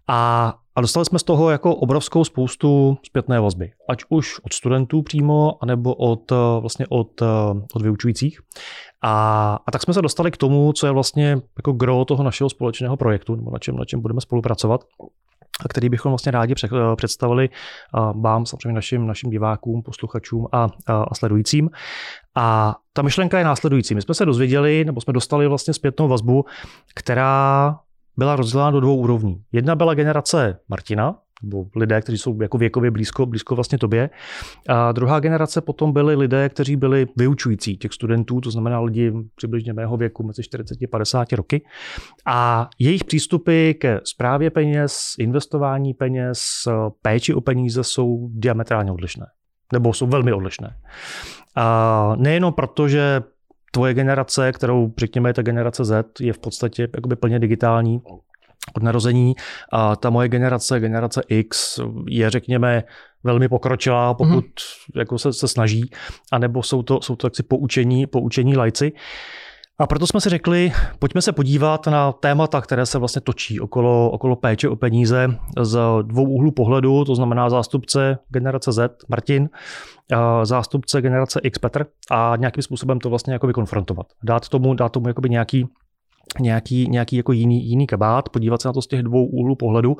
A, 0.08 0.54
a 0.74 0.80
dostali 0.80 1.06
jsme 1.06 1.18
z 1.18 1.22
toho 1.22 1.50
jako 1.50 1.76
obrovskou 1.76 2.24
spoustu 2.24 2.98
zpětné 3.02 3.40
vazby, 3.40 3.70
ať 3.88 4.04
už 4.08 4.40
od 4.42 4.52
studentů 4.52 5.02
přímo, 5.02 5.62
anebo 5.62 5.94
od, 5.94 6.32
vlastně 6.60 6.86
od, 6.88 7.22
od 7.74 7.82
vyučujících. 7.82 8.40
A, 9.02 9.58
a 9.66 9.70
tak 9.70 9.82
jsme 9.82 9.94
se 9.94 10.02
dostali 10.02 10.30
k 10.30 10.36
tomu, 10.36 10.72
co 10.72 10.86
je 10.86 10.92
vlastně 10.92 11.38
jako 11.56 11.72
gro 11.72 12.04
toho 12.04 12.24
našeho 12.24 12.50
společného 12.50 12.96
projektu, 12.96 13.36
nebo 13.36 13.50
na 13.50 13.58
čem, 13.58 13.76
na 13.76 13.84
čem 13.84 14.00
budeme 14.00 14.20
spolupracovat 14.20 14.84
a 15.64 15.68
který 15.68 15.88
bychom 15.88 16.12
vlastně 16.12 16.32
rádi 16.32 16.54
představili 16.96 17.48
vám, 18.14 18.46
samozřejmě 18.46 18.72
našim, 18.72 19.06
našim 19.06 19.30
divákům, 19.30 19.82
posluchačům 19.82 20.46
a, 20.52 20.68
a, 20.86 21.02
a 21.02 21.14
sledujícím. 21.14 21.70
A 22.34 22.76
ta 22.92 23.02
myšlenka 23.02 23.38
je 23.38 23.44
následující. 23.44 23.94
My 23.94 24.02
jsme 24.02 24.14
se 24.14 24.26
dozvěděli, 24.26 24.84
nebo 24.84 25.00
jsme 25.00 25.12
dostali 25.12 25.48
vlastně 25.48 25.74
zpětnou 25.74 26.08
vazbu, 26.08 26.44
která 26.94 27.76
byla 28.16 28.36
rozdělena 28.36 28.70
do 28.70 28.80
dvou 28.80 28.96
úrovní. 28.96 29.42
Jedna 29.52 29.74
byla 29.74 29.94
generace 29.94 30.60
Martina, 30.68 31.14
nebo 31.42 31.66
lidé, 31.76 32.00
kteří 32.00 32.18
jsou 32.18 32.42
jako 32.42 32.58
věkově 32.58 32.90
blízko, 32.90 33.26
blízko 33.26 33.54
vlastně 33.54 33.78
tobě. 33.78 34.10
A 34.68 34.92
druhá 34.92 35.20
generace 35.20 35.60
potom 35.60 35.92
byli 35.92 36.14
lidé, 36.14 36.48
kteří 36.48 36.76
byli 36.76 37.06
vyučující 37.16 37.76
těch 37.76 37.92
studentů, 37.92 38.40
to 38.40 38.50
znamená 38.50 38.80
lidi 38.80 39.12
přibližně 39.34 39.72
mého 39.72 39.96
věku, 39.96 40.22
mezi 40.22 40.42
40 40.42 40.74
a 40.82 40.86
50 40.90 41.32
roky. 41.32 41.64
A 42.26 42.68
jejich 42.78 43.04
přístupy 43.04 43.72
ke 43.72 44.00
správě 44.04 44.50
peněz, 44.50 45.14
investování 45.18 45.94
peněz, 45.94 46.40
péči 47.02 47.34
o 47.34 47.40
peníze 47.40 47.84
jsou 47.84 48.28
diametrálně 48.32 48.92
odlišné. 48.92 49.26
Nebo 49.72 49.92
jsou 49.92 50.06
velmi 50.06 50.32
odlišné. 50.32 50.76
A 51.56 52.12
nejenom 52.16 52.52
proto, 52.52 52.88
že 52.88 53.22
tvoje 53.72 53.94
generace, 53.94 54.52
kterou 54.52 54.92
řekněme 54.98 55.28
je 55.28 55.34
ta 55.34 55.42
generace 55.42 55.84
Z, 55.84 56.20
je 56.20 56.32
v 56.32 56.38
podstatě 56.38 56.88
jakoby 56.94 57.16
plně 57.16 57.38
digitální, 57.38 58.00
od 58.74 58.82
narození 58.82 59.34
a 59.72 59.96
ta 59.96 60.10
moje 60.10 60.28
generace, 60.28 60.80
generace 60.80 61.22
X, 61.28 61.80
je 62.08 62.30
řekněme 62.30 62.84
velmi 63.24 63.48
pokročilá, 63.48 64.14
pokud 64.14 64.44
mm-hmm. 64.44 64.98
jako 64.98 65.18
se, 65.18 65.32
se 65.32 65.48
snaží, 65.48 65.90
anebo 66.32 66.62
jsou 66.62 66.82
to, 66.82 67.00
jsou 67.02 67.16
to 67.16 67.26
jaksi 67.26 67.42
poučení, 67.42 68.06
poučení 68.06 68.56
lajci. 68.56 68.92
A 69.78 69.86
proto 69.86 70.06
jsme 70.06 70.20
si 70.20 70.28
řekli, 70.28 70.72
pojďme 70.98 71.22
se 71.22 71.32
podívat 71.32 71.86
na 71.86 72.12
témata, 72.12 72.60
které 72.60 72.86
se 72.86 72.98
vlastně 72.98 73.20
točí 73.20 73.60
okolo, 73.60 74.10
okolo 74.10 74.36
péče 74.36 74.68
o 74.68 74.76
peníze 74.76 75.28
z 75.60 75.78
dvou 76.02 76.24
úhlů 76.24 76.50
pohledu, 76.50 77.04
to 77.04 77.14
znamená 77.14 77.50
zástupce 77.50 78.18
generace 78.28 78.72
Z, 78.72 78.92
Martin, 79.08 79.48
zástupce 80.42 81.02
generace 81.02 81.40
X, 81.42 81.58
Petr, 81.58 81.86
a 82.10 82.36
nějakým 82.36 82.62
způsobem 82.62 82.98
to 82.98 83.08
vlastně 83.08 83.32
jako 83.32 83.52
konfrontovat. 83.52 84.06
Dát 84.22 84.48
tomu, 84.48 84.74
dát 84.74 84.92
tomu 84.92 85.08
jakoby 85.08 85.30
nějaký 85.30 85.68
nějaký, 86.40 86.88
nějaký 86.88 87.16
jako 87.16 87.32
jiný, 87.32 87.68
jiný 87.68 87.86
kabát, 87.86 88.28
podívat 88.28 88.62
se 88.62 88.68
na 88.68 88.72
to 88.72 88.82
z 88.82 88.86
těch 88.86 89.02
dvou 89.02 89.26
úhlů 89.26 89.56
pohledu 89.56 89.96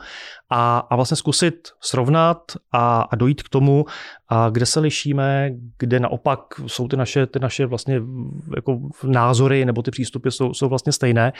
a, 0.51 0.79
a 0.79 0.97
vlastně 0.97 1.17
zkusit 1.17 1.55
srovnat 1.81 2.39
a, 2.73 3.01
a 3.01 3.17
dojít 3.17 3.43
k 3.43 3.49
tomu, 3.49 3.85
a 4.29 4.51
kde 4.51 4.67
se 4.67 4.81
lišíme, 4.81 5.51
kde 5.79 6.01
naopak 6.01 6.41
jsou 6.67 6.89
ty 6.89 6.97
naše, 6.97 7.27
ty 7.27 7.39
naše 7.39 7.67
vlastně 7.67 8.01
jako 8.57 8.79
názory 9.05 9.65
nebo 9.65 9.83
ty 9.83 9.91
přístupy 9.91 10.31
jsou, 10.31 10.55
jsou 10.55 10.69
vlastně 10.69 10.93
stejné. 10.93 11.33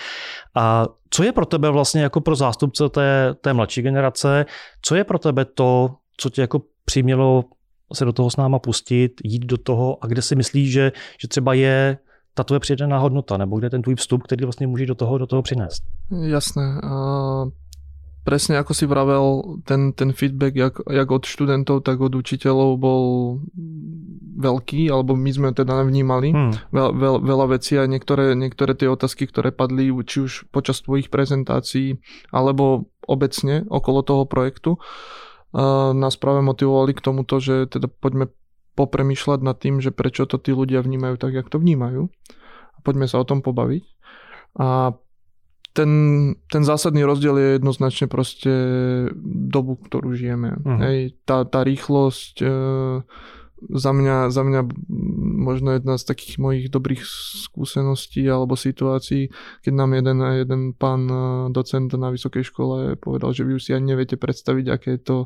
A 0.55 0.87
co 1.11 1.23
je 1.23 1.33
pro 1.33 1.47
tebe 1.47 1.71
vlastně 1.71 2.03
jako 2.03 2.21
pro 2.21 2.37
zástupce 2.37 2.89
té, 2.89 3.35
té 3.41 3.53
mladší 3.53 3.83
generace, 3.83 4.47
co 4.83 4.95
je 4.95 5.05
pro 5.05 5.19
tebe 5.19 5.45
to, 5.45 5.95
co 6.17 6.31
tě 6.31 6.41
jako 6.41 6.63
přimělo 6.85 7.45
se 7.93 8.05
do 8.05 8.13
toho 8.13 8.31
s 8.31 8.37
náma 8.37 8.59
pustit, 8.59 9.13
jít 9.25 9.47
do 9.47 9.57
toho 9.57 10.05
a 10.05 10.07
kde 10.07 10.23
si 10.23 10.37
myslíš, 10.37 10.73
že, 10.73 10.93
že 11.21 11.29
třeba 11.29 11.55
je 11.55 11.99
ta 12.37 12.45
tvoje 12.45 12.61
přidaná 12.61 12.99
hodnota, 12.99 13.37
nebo 13.37 13.59
kde 13.59 13.71
ten 13.71 13.83
tvůj 13.83 13.95
vstup, 13.95 14.23
který 14.23 14.45
vlastně 14.45 14.67
můžeš 14.67 14.87
do 14.87 14.95
toho, 14.95 15.19
do 15.19 15.27
toho 15.27 15.43
přinést. 15.43 15.83
Jasné. 16.13 16.81
A 16.85 16.93
presne 18.27 18.59
ako 18.59 18.75
si 18.75 18.91
vravel, 18.91 19.43
ten, 19.63 19.95
ten 19.95 20.11
feedback 20.11 20.59
jak, 20.59 20.75
jak 20.91 21.09
od 21.11 21.25
študentov, 21.25 21.87
tak 21.87 22.03
od 22.03 22.11
učiteľov 22.11 22.75
bol 22.75 23.05
veľký, 24.37 24.91
alebo 24.91 25.15
my 25.15 25.31
sme 25.31 25.49
teda 25.55 25.87
nevnímali 25.87 26.35
hmm. 26.35 26.53
veľ, 26.75 26.89
veľ, 26.91 27.15
veľa 27.23 27.47
vecí 27.55 27.79
a 27.79 27.87
niektoré, 27.87 28.35
niektoré 28.35 28.75
tie 28.75 28.91
otázky, 28.91 29.31
ktoré 29.31 29.55
padli 29.55 29.95
či 30.03 30.27
už 30.27 30.51
počas 30.51 30.83
tvojich 30.83 31.07
prezentácií, 31.07 32.03
alebo 32.35 32.91
obecne 33.07 33.63
okolo 33.71 34.03
toho 34.03 34.27
projektu, 34.27 34.77
uh, 34.77 35.95
nás 35.95 36.19
práve 36.19 36.43
motivovali 36.43 36.99
k 36.99 37.05
tomuto, 37.07 37.39
že 37.39 37.71
teda 37.71 37.87
poďme 37.87 38.29
popremýšľať 38.77 39.41
nad 39.41 39.57
tým, 39.57 39.81
že 39.81 39.91
prečo 39.91 40.29
to 40.29 40.37
tí 40.37 40.53
ľudia 40.53 40.85
vnímajú 40.85 41.17
tak, 41.17 41.33
jak 41.33 41.49
to 41.49 41.57
vnímajú. 41.57 42.13
A 42.77 42.79
poďme 42.85 43.09
sa 43.09 43.19
o 43.19 43.29
tom 43.29 43.41
pobaviť. 43.41 43.85
A 44.61 44.95
ten, 45.77 45.91
ten 46.49 46.63
zásadný 46.65 47.05
rozdiel 47.05 47.37
je 47.37 47.49
jednoznačne 47.61 48.09
proste 48.09 48.53
dobu, 49.29 49.77
ktorú 49.77 50.17
žijeme. 50.17 50.57
Uh-huh. 50.57 50.81
Hej, 50.81 51.21
tá, 51.29 51.45
tá 51.45 51.61
rýchlosť 51.61 52.41
e, 52.41 52.49
za 53.57 53.91
mňa, 53.93 54.33
za 54.33 54.41
mňa 54.41 54.61
možno 55.37 55.77
jedna 55.77 56.01
z 56.01 56.05
takých 56.09 56.41
mojich 56.41 56.67
dobrých 56.73 57.05
skúseností 57.45 58.25
alebo 58.25 58.57
situácií, 58.57 59.29
keď 59.61 59.73
nám 59.77 59.93
jeden, 59.93 60.19
jeden 60.25 60.61
pán 60.73 61.03
e, 61.09 61.17
docent 61.53 61.93
na 61.93 62.09
vysokej 62.09 62.49
škole 62.49 62.97
povedal, 62.97 63.37
že 63.37 63.45
vy 63.45 63.61
už 63.61 63.63
si 63.69 63.77
ani 63.77 63.93
neviete 63.93 64.17
predstaviť, 64.17 64.67
aké 64.73 64.97
je 64.97 65.03
to 65.05 65.17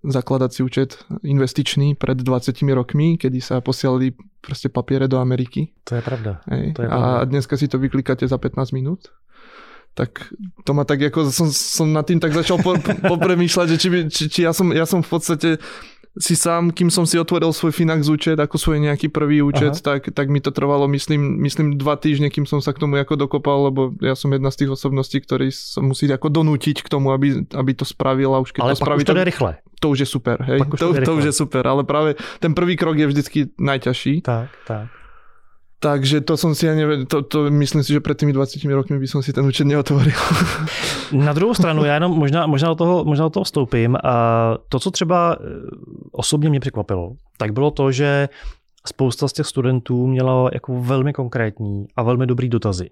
zakladať 0.00 0.50
si 0.52 0.60
účet 0.64 0.90
investičný 1.20 1.94
pred 1.96 2.16
20 2.16 2.56
rokmi, 2.72 3.20
kedy 3.20 3.38
sa 3.44 3.60
posielali 3.60 4.16
proste 4.40 4.72
papiere 4.72 5.04
do 5.04 5.20
Ameriky. 5.20 5.76
To 5.84 6.00
je 6.00 6.02
pravda. 6.02 6.40
To 6.48 6.80
je 6.80 6.88
pravda. 6.88 7.20
A 7.20 7.28
dneska 7.28 7.60
si 7.60 7.68
to 7.68 7.76
vyklikáte 7.76 8.24
za 8.24 8.40
15 8.40 8.72
minút 8.72 9.12
tak 9.94 10.30
to 10.64 10.70
ma 10.70 10.86
tak 10.86 11.02
ako 11.02 11.34
som, 11.34 11.50
som 11.50 11.90
nad 11.90 12.06
tým 12.06 12.22
tak 12.22 12.30
začal 12.30 12.62
po, 12.62 12.78
popremýšľať, 12.78 13.66
že 13.74 13.76
či, 13.76 13.88
by, 13.90 13.98
či, 14.06 14.24
či 14.30 14.40
ja, 14.46 14.54
som, 14.54 14.70
ja 14.70 14.86
som 14.86 15.02
v 15.02 15.10
podstate 15.10 15.48
si 16.18 16.34
sám, 16.34 16.74
kým 16.74 16.90
som 16.90 17.06
si 17.06 17.14
otvoril 17.14 17.54
svoj 17.54 17.70
Finax 17.70 18.10
účet, 18.10 18.34
ako 18.34 18.58
svoj 18.58 18.82
nejaký 18.82 19.14
prvý 19.14 19.46
účet, 19.46 19.78
tak, 19.78 20.10
tak 20.10 20.26
mi 20.26 20.42
to 20.42 20.50
trvalo, 20.50 20.90
myslím, 20.90 21.38
myslím 21.46 21.78
dva 21.78 21.94
týždne, 21.94 22.34
kým 22.34 22.50
som 22.50 22.58
sa 22.58 22.74
k 22.74 22.82
tomu 22.82 22.98
ako 22.98 23.14
dokopal, 23.14 23.70
lebo 23.70 23.94
ja 24.02 24.18
som 24.18 24.26
jedna 24.34 24.50
z 24.50 24.66
tých 24.66 24.70
osobností, 24.74 25.22
ktorý 25.22 25.54
sa 25.54 25.78
musí 25.78 26.10
ako 26.10 26.26
donútiť 26.26 26.82
k 26.82 26.88
tomu, 26.90 27.14
aby, 27.14 27.46
aby 27.54 27.72
to 27.78 27.86
spravil 27.86 28.34
a 28.34 28.42
už 28.42 28.50
keď 28.50 28.60
ale 28.66 28.74
to 28.74 28.82
spraví, 28.82 29.02
to 29.06 29.14
je 29.14 29.28
rýchle. 29.30 29.52
To 29.80 29.86
už 29.94 29.98
je 30.02 30.08
super, 30.10 30.38
hej. 30.44 30.60
Už 30.66 30.78
to, 30.82 30.86
to, 30.92 31.00
to 31.06 31.12
už 31.14 31.24
je 31.30 31.34
super, 31.34 31.62
ale 31.62 31.86
práve 31.86 32.18
ten 32.42 32.52
prvý 32.58 32.74
krok 32.74 32.98
je 32.98 33.06
vždycky 33.06 33.38
najťažší. 33.56 34.26
Tak, 34.26 34.50
tak. 34.66 34.99
Takže 35.80 36.20
to 36.20 36.36
som 36.36 36.52
si 36.52 36.68
ja 36.68 36.76
neviem, 36.76 37.08
to, 37.08 37.24
to 37.24 37.48
myslím 37.48 37.80
si, 37.80 37.96
že 37.96 38.04
před 38.04 38.20
tými 38.20 38.36
20 38.36 38.60
rokmi 38.68 39.00
by 39.00 39.08
som 39.08 39.24
si 39.24 39.32
ten 39.32 39.48
účet 39.48 39.64
neotvoril. 39.64 40.12
Na 41.12 41.32
druhou 41.32 41.54
stranu, 41.54 41.84
já 41.84 41.94
jenom 41.94 42.12
možná, 42.12 42.46
možná, 42.46 42.68
do 42.68 42.74
toho, 42.74 43.04
možná 43.04 43.24
do 43.24 43.30
toho 43.30 43.44
vstoupím. 43.44 43.96
A 44.04 44.14
to, 44.68 44.78
co 44.80 44.90
třeba 44.90 45.36
eh, 45.40 45.44
osobně 46.12 46.48
mě 46.48 46.60
překvapilo, 46.60 47.16
tak 47.36 47.52
bylo 47.52 47.70
to, 47.70 47.92
že 47.92 48.28
spousta 48.86 49.28
z 49.28 49.32
těch 49.32 49.46
studentů 49.46 50.06
měla 50.06 50.50
jako 50.52 50.82
velmi 50.82 51.12
konkrétní 51.12 51.86
a 51.96 52.02
velmi 52.02 52.26
dobrý 52.26 52.48
dotazy 52.48 52.90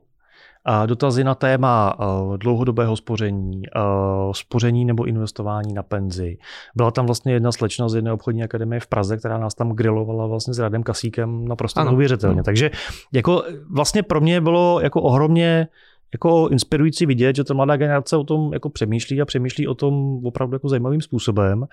dotazy 0.86 1.24
na 1.24 1.34
téma 1.34 1.96
eh, 2.00 2.38
dlouhodobého 2.38 2.96
spoření, 2.96 3.62
eh, 3.76 3.80
spoření 4.32 4.84
nebo 4.84 5.04
investování 5.04 5.74
na 5.74 5.82
penzi. 5.82 6.38
Byla 6.76 6.90
tam 6.90 7.06
vlastně 7.06 7.32
jedna 7.32 7.52
slečna 7.52 7.88
z 7.88 7.94
jedné 7.94 8.12
obchodní 8.12 8.42
akademie 8.42 8.80
v 8.80 8.86
Praze, 8.86 9.16
která 9.16 9.38
nás 9.38 9.54
tam 9.54 9.72
grilovala 9.72 10.26
vlastně 10.26 10.54
s 10.54 10.58
Radem 10.58 10.82
Kasíkem 10.82 11.48
naprosto 11.48 11.80
ano. 11.80 11.90
neuvěřitelně. 11.90 12.42
Takže 12.42 12.70
jako 13.12 13.44
vlastně 13.70 14.02
pro 14.02 14.20
mě 14.20 14.40
bylo 14.40 14.80
jako 14.80 15.02
ohromně 15.02 15.68
jako 16.12 16.48
inspirující 16.48 17.06
vidět, 17.06 17.36
že 17.36 17.44
ta 17.44 17.54
mladá 17.54 17.76
generace 17.76 18.16
o 18.16 18.24
tom 18.24 18.52
jako 18.52 18.70
přemýšlí 18.70 19.20
a 19.20 19.24
přemýšlí 19.24 19.68
o 19.68 19.74
tom 19.74 20.20
opravdu 20.26 20.54
jako 20.54 20.68
zajímavým 20.68 21.00
způsobem. 21.00 21.66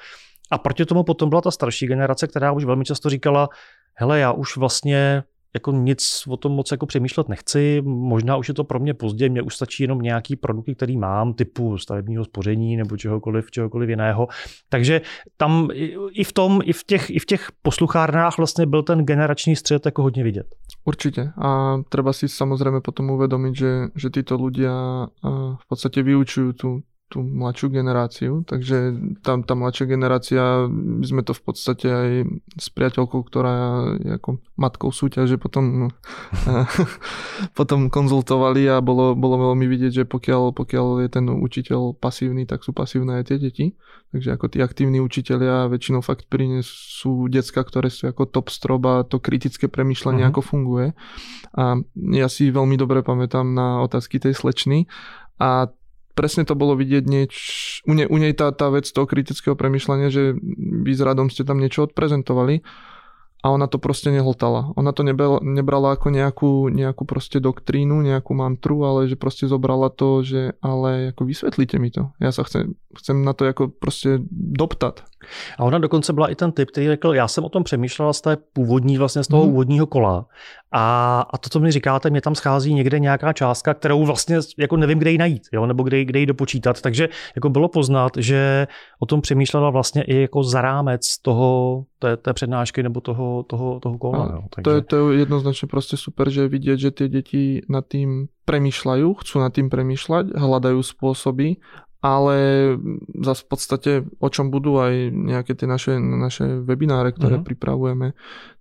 A 0.51 0.57
proti 0.57 0.85
tomu 0.85 1.03
potom 1.03 1.29
byla 1.29 1.41
ta 1.41 1.51
starší 1.51 1.87
generace, 1.87 2.27
která 2.27 2.51
už 2.51 2.65
velmi 2.65 2.85
často 2.85 3.09
říkala, 3.09 3.49
hele, 3.93 4.19
já 4.19 4.31
už 4.31 4.57
vlastně 4.57 5.23
jako 5.55 5.71
nic 5.71 6.23
o 6.27 6.37
tom 6.37 6.51
moc 6.51 6.71
jako 6.71 6.85
přemýšlet 6.85 7.29
nechci, 7.29 7.81
možná 7.85 8.37
už 8.37 8.47
je 8.47 8.53
to 8.53 8.63
pro 8.63 8.79
mě 8.79 8.93
pozdě, 8.93 9.29
mě 9.29 9.41
už 9.41 9.55
stačí 9.55 9.83
jenom 9.83 10.01
nějaký 10.01 10.35
produkty, 10.35 10.75
který 10.75 10.97
mám, 10.97 11.33
typu 11.33 11.77
stavebního 11.77 12.25
spoření 12.25 12.77
nebo 12.77 12.97
čehokoliv, 12.97 13.51
čehokoliv 13.51 13.89
jiného. 13.89 14.27
Takže 14.69 15.01
tam 15.37 15.69
i 16.11 16.23
v 16.23 16.33
tom, 16.33 16.61
i 16.63 16.73
v 16.73 16.83
těch, 16.83 17.09
i 17.09 17.19
v 17.19 17.25
těch 17.25 17.49
posluchárnách 17.61 18.37
vlastně 18.37 18.65
byl 18.65 18.83
ten 18.83 19.05
generační 19.05 19.55
střed 19.55 19.85
jako 19.85 20.03
hodně 20.03 20.23
vidět. 20.23 20.47
Určitě. 20.85 21.31
A 21.37 21.77
třeba 21.89 22.13
si 22.13 22.29
samozřejmě 22.29 22.81
potom 22.81 23.09
uvědomit, 23.09 23.55
že, 23.55 23.87
že 23.95 24.09
tyto 24.09 24.37
ľudia 24.37 25.07
v 25.55 25.67
podstatě 25.67 26.03
vyučují 26.03 26.53
tu, 26.53 26.81
tú 27.05 27.21
mladšiu 27.21 27.69
generáciu, 27.69 28.41
takže 28.49 28.97
tam 29.21 29.45
tá 29.45 29.53
mladšia 29.53 29.85
generácia, 29.85 30.65
my 30.69 31.05
sme 31.05 31.21
to 31.21 31.37
v 31.37 31.41
podstate 31.45 31.87
aj 31.87 32.09
s 32.57 32.67
priateľkou, 32.73 33.21
ktorá 33.29 33.53
je 34.01 34.17
ako 34.17 34.41
matkou 34.57 34.89
súťaže 34.89 35.37
potom, 35.37 35.93
potom 37.59 37.93
konzultovali 37.93 38.65
a 38.73 38.81
bolo, 38.81 39.13
bolo 39.13 39.53
veľmi 39.53 39.69
vidieť, 39.69 40.01
že 40.01 40.03
pokiaľ, 40.09 40.57
pokiaľ 40.57 41.05
je 41.05 41.09
ten 41.13 41.25
učiteľ 41.29 41.93
pasívny, 41.93 42.49
tak 42.49 42.65
sú 42.65 42.73
pasívne 42.73 43.21
aj 43.21 43.29
tie 43.29 43.37
deti. 43.37 43.65
Takže 44.09 44.29
ako 44.31 44.45
tí 44.47 44.63
aktívni 44.63 45.03
učiteľia 45.03 45.67
väčšinou 45.69 46.01
fakt 46.01 46.25
prinesú 46.31 47.27
decka, 47.29 47.61
ktoré 47.61 47.91
sú 47.91 48.09
ako 48.09 48.31
top 48.31 48.47
strop 48.49 48.81
a 48.87 48.95
to 49.05 49.21
kritické 49.21 49.67
premýšľanie 49.69 50.25
uh-huh. 50.25 50.33
ako 50.33 50.41
funguje. 50.41 50.97
A 51.53 51.77
ja 52.15 52.27
si 52.31 52.49
veľmi 52.49 52.79
dobre 52.79 53.05
pamätám 53.05 53.43
na 53.43 53.83
otázky 53.83 54.17
tej 54.17 54.33
slečny 54.33 54.87
a 55.35 55.67
presne 56.15 56.47
to 56.47 56.55
bolo 56.55 56.73
vidieť 56.79 57.03
nieč, 57.03 57.33
u, 57.83 57.93
nej, 57.93 58.07
u 58.07 58.17
nej 58.17 58.31
tá, 58.31 58.49
tá 58.55 58.71
vec 58.71 58.87
toho 58.87 59.05
kritického 59.05 59.53
premyšľania, 59.53 60.09
že 60.09 60.33
vy 60.81 60.91
s 60.95 61.01
Radom 61.03 61.27
ste 61.27 61.43
tam 61.43 61.59
niečo 61.59 61.85
odprezentovali 61.85 62.63
a 63.45 63.53
ona 63.53 63.69
to 63.69 63.77
proste 63.77 64.09
nehltala. 64.09 64.73
Ona 64.73 64.89
to 64.89 65.05
nebrala, 65.05 65.37
nebrala 65.45 65.93
ako 65.93 66.09
nejakú, 66.09 66.73
nejakú 66.73 67.05
proste 67.05 67.37
doktrínu, 67.37 68.01
nejakú 68.01 68.33
mantru, 68.33 68.81
ale 68.81 69.05
že 69.05 69.13
proste 69.13 69.45
zobrala 69.45 69.93
to, 69.93 70.25
že 70.25 70.57
ale 70.65 71.13
ako 71.13 71.29
vysvetlíte 71.29 71.77
mi 71.77 71.93
to. 71.93 72.09
Ja 72.17 72.33
sa 72.33 72.41
chcem, 72.41 72.73
chcem 72.97 73.21
na 73.21 73.37
to 73.37 73.45
jako 73.45 73.69
proste 73.69 74.17
doptat. 74.33 75.05
A 75.57 75.63
ona 75.63 75.77
dokonce 75.77 76.13
byla 76.13 76.27
i 76.27 76.35
ten 76.35 76.51
typ, 76.51 76.71
který 76.71 76.87
řekl, 76.87 77.13
já 77.13 77.27
jsem 77.27 77.43
o 77.43 77.49
tom 77.49 77.63
přemýšlela 77.63 78.13
z 78.13 78.21
té 78.21 78.37
původní, 78.53 78.97
vlastně 78.97 79.23
z 79.23 79.27
toho 79.27 79.43
hmm. 79.43 79.51
úvodního 79.51 79.87
kola. 79.87 80.25
A, 80.71 81.25
a 81.29 81.37
to, 81.37 81.49
co 81.49 81.59
mi 81.59 81.71
říkáte, 81.71 82.09
mě 82.09 82.21
tam 82.21 82.35
schází 82.35 82.73
někde 82.73 82.99
nějaká 82.99 83.33
částka, 83.33 83.73
kterou 83.73 84.05
vlastně 84.05 84.37
jako 84.57 84.77
nevím, 84.77 84.99
kde 84.99 85.11
ji 85.11 85.17
najít, 85.17 85.43
jo? 85.53 85.65
nebo 85.65 85.83
kde, 85.83 86.05
kde 86.05 86.19
ji 86.19 86.25
dopočítat. 86.25 86.81
Takže 86.81 87.09
jako 87.35 87.49
bylo 87.49 87.69
poznat, 87.69 88.11
že 88.17 88.67
o 88.99 89.05
tom 89.05 89.21
přemýšlela 89.21 89.69
vlastně 89.69 90.03
i 90.03 90.21
jako 90.21 90.43
za 90.43 90.61
rámec 90.61 91.17
toho, 91.21 91.83
té, 91.99 92.17
té 92.17 92.33
přednášky 92.33 92.83
nebo 92.83 93.01
toho, 93.01 93.34
toho, 93.43 93.79
toho 93.79 93.97
kola. 93.97 94.31
jo? 94.33 94.41
Takže... 94.49 94.63
To, 94.63 94.71
je, 94.71 94.81
to 94.81 95.11
je 95.11 95.19
jednoznačně 95.19 95.67
prostě 95.67 95.97
super, 95.97 96.29
že 96.29 96.47
vidět, 96.47 96.77
že 96.77 96.91
ty 96.91 97.09
děti 97.09 97.61
nad 97.69 97.85
tím 97.87 98.27
premýšľajú, 98.45 99.13
chcú 99.25 99.35
nad 99.41 99.49
tým 99.49 99.73
premýšľať, 99.73 100.37
hľadajú 100.37 100.79
spôsoby 100.85 101.57
ale 102.05 102.37
zase 103.25 103.41
v 103.41 103.47
podstate 103.49 103.91
o 104.21 104.29
čom 104.29 104.53
budú 104.53 104.77
aj 104.77 105.09
nejaké 105.09 105.57
tie 105.57 105.65
naše, 105.65 105.97
naše 105.97 106.61
webináre, 106.61 107.09
ktoré 107.17 107.41
uh-huh. 107.41 107.49
pripravujeme, 107.49 108.13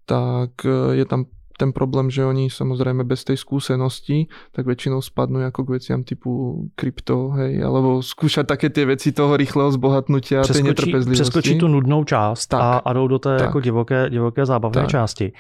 tak 0.09 0.65
je 0.97 1.05
tam 1.05 1.29
ten 1.59 1.73
problém, 1.73 2.11
že 2.11 2.27
oni 2.27 2.51
samozrejme 2.51 3.05
bez 3.05 3.25
tej 3.25 3.39
skúsenosti, 3.39 4.27
tak 4.53 4.67
väčšinou 4.67 4.99
spadnú 4.99 5.41
ako 5.47 5.61
k 5.65 5.69
veciam 5.79 6.01
typu 6.03 6.63
krypto, 6.75 7.31
hej, 7.39 7.63
alebo 7.63 8.03
skúšať 8.03 8.45
také 8.47 8.71
tie 8.71 8.85
veci 8.87 9.15
toho 9.15 9.39
rýchleho 9.39 9.71
zbohatnutia 9.71 10.43
a 10.43 10.49
tej 10.49 10.63
netrpezlivosti. 10.63 11.23
Přeskočí 11.23 11.59
tu 11.59 11.69
nudnou 11.69 12.05
část 12.05 12.47
tak, 12.47 12.61
a, 12.61 12.79
a 12.79 12.93
jdou 12.93 13.09
do 13.09 13.19
té 13.19 13.37
tak. 13.39 13.47
jako 13.47 13.61
divoké, 13.61 14.11
divoké 14.11 14.47
zábavné 14.47 14.83
tak. 14.83 14.91
části. 14.91 15.33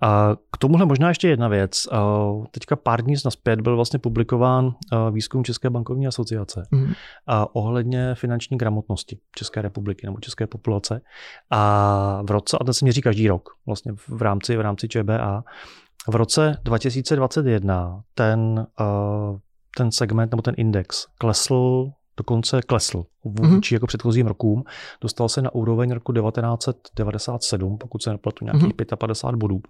A 0.00 0.34
k 0.52 0.56
tomuhle 0.58 0.86
možná 0.86 1.08
ještě 1.08 1.28
jedna 1.28 1.48
věc. 1.48 1.88
Teďka 2.50 2.76
pár 2.76 3.02
dní 3.02 3.14
naspět 3.24 3.60
byl 3.60 3.76
vlastně 3.76 3.98
publikován 3.98 4.74
výzkum 5.10 5.44
České 5.44 5.70
bankovní 5.70 6.06
asociace 6.06 6.66
mm. 6.70 6.92
a 7.26 7.54
ohledně 7.54 8.14
finanční 8.14 8.58
gramotnosti 8.58 9.18
České 9.36 9.62
republiky 9.62 10.06
nebo 10.06 10.20
České 10.20 10.46
populace. 10.46 11.00
A 11.50 12.22
v 12.26 12.30
roce, 12.30 12.56
a 12.60 12.64
ten 12.64 12.74
se 12.74 12.84
měří 12.84 13.02
každý 13.02 13.28
rok, 13.28 13.48
vlastně 13.66 13.92
v 14.08 14.22
rámci, 14.22 14.56
v 14.56 14.60
rámci 14.60 14.88
ČBA, 14.88 15.44
v 16.08 16.14
roce 16.14 16.56
2021 16.64 18.02
ten, 18.14 18.66
uh, 18.80 19.38
ten 19.76 19.92
segment 19.92 20.30
nebo 20.30 20.42
ten 20.42 20.54
index 20.56 21.06
klesl, 21.18 21.90
dokonce 22.16 22.62
klesl 22.62 23.04
vůči 23.24 23.44
mm-hmm. 23.44 23.76
jako 23.76 23.86
předchozím 23.86 24.26
rokům. 24.26 24.64
Dostal 25.00 25.28
se 25.28 25.42
na 25.42 25.54
úroveň 25.54 25.92
roku 25.92 26.12
1997, 26.12 27.78
pokud 27.78 28.02
se 28.02 28.10
nepletu, 28.10 28.44
nějakých 28.44 28.74
mm-hmm. 28.74 28.96
55 28.96 29.38
bodů. 29.38 29.60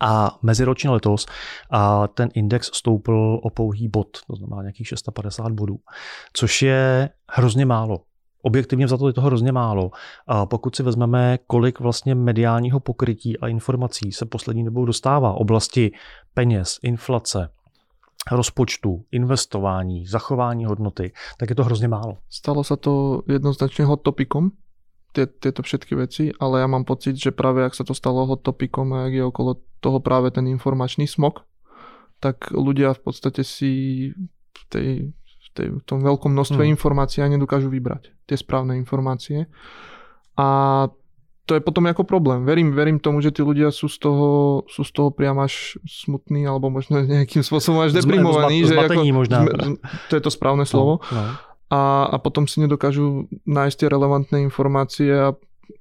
A 0.00 0.38
meziročně 0.42 0.90
letos 0.90 1.26
a 1.70 2.08
ten 2.08 2.28
index 2.34 2.70
stoupl 2.74 3.40
o 3.42 3.50
pouhý 3.50 3.88
bod, 3.88 4.08
to 4.26 4.36
znamená 4.36 4.62
nějakých 4.62 4.88
650 4.88 5.52
bodů, 5.52 5.78
což 6.32 6.62
je 6.62 7.10
hrozně 7.30 7.66
málo 7.66 8.00
objektivně 8.42 8.88
za 8.88 8.96
to 8.96 9.06
je 9.06 9.12
toho 9.12 9.26
hrozně 9.26 9.52
málo. 9.52 9.90
A 10.26 10.46
pokud 10.46 10.76
si 10.76 10.82
vezmeme, 10.82 11.38
kolik 11.46 11.80
vlastně 11.80 12.14
mediálního 12.14 12.80
pokrytí 12.80 13.38
a 13.38 13.48
informací 13.48 14.12
se 14.12 14.26
poslední 14.26 14.64
dobou 14.64 14.84
dostává 14.84 15.32
oblasti 15.32 15.92
peněz, 16.34 16.78
inflace, 16.82 17.48
rozpočtu, 18.32 19.04
investování, 19.12 20.06
zachování 20.06 20.64
hodnoty, 20.64 21.12
tak 21.38 21.50
je 21.50 21.56
to 21.56 21.64
hrozně 21.64 21.88
málo. 21.88 22.18
Stalo 22.30 22.64
se 22.64 22.76
to 22.76 23.22
jednoznačně 23.28 23.84
hot 23.84 24.02
topicom, 24.02 24.50
tie, 25.12 25.28
tieto 25.28 25.62
všetky 25.62 25.92
veci, 25.94 26.24
ale 26.40 26.64
ja 26.64 26.66
mám 26.66 26.88
pocit, 26.88 27.20
že 27.20 27.36
práve 27.36 27.62
ak 27.62 27.76
sa 27.76 27.84
to 27.84 27.92
stalo 27.92 28.24
hot 28.24 28.42
topicom 28.42 28.88
a 28.96 29.06
ak 29.06 29.12
je 29.12 29.24
okolo 29.24 29.60
toho 29.84 30.00
práve 30.00 30.32
ten 30.32 30.48
informačný 30.48 31.04
smog, 31.04 31.44
tak 32.18 32.50
ľudia 32.50 32.96
v 32.96 33.00
podstate 33.04 33.44
si 33.44 33.72
v, 34.56 34.62
tej, 34.72 34.88
tej, 35.52 35.68
v 35.78 35.84
tom 35.84 36.00
veľkom 36.00 36.32
množstve 36.32 36.62
hmm. 36.64 36.72
informácií 36.74 37.24
nedokážu 37.28 37.68
vybrať 37.68 38.12
tie 38.26 38.36
správne 38.36 38.76
informácie. 38.80 39.46
A 40.36 40.88
to 41.46 41.58
je 41.58 41.60
potom 41.60 41.86
jako 41.86 42.04
problém. 42.04 42.44
Verím, 42.44 42.72
verím 42.72 42.98
tomu, 42.98 43.20
že 43.20 43.30
ty 43.34 43.42
ľudia 43.42 43.74
sú 43.74 43.90
z 43.90 43.98
toho, 43.98 44.62
sú 44.70 44.86
z 44.86 44.92
toho 44.94 45.10
priam 45.10 45.36
až 45.42 45.76
smutní 45.84 46.46
alebo 46.46 46.70
možno 46.70 47.02
nejakým 47.20 47.42
spôsobom 47.42 47.82
až 47.82 47.92
deprimovaní. 47.92 48.64
Zma, 48.64 48.88
že 48.88 48.96
ako, 48.96 49.00
možná. 49.12 49.38
To 50.08 50.12
je 50.16 50.22
to 50.22 50.30
správne 50.30 50.64
slovo. 50.64 51.02
No, 51.10 51.18
no. 51.18 51.24
A, 51.72 51.80
a 52.12 52.16
potom 52.20 52.44
si 52.44 52.60
nedokážu 52.60 53.32
nájsť 53.48 53.76
tie 53.80 53.88
relevantné 53.88 54.38
informácie 54.44 55.08
a 55.08 55.32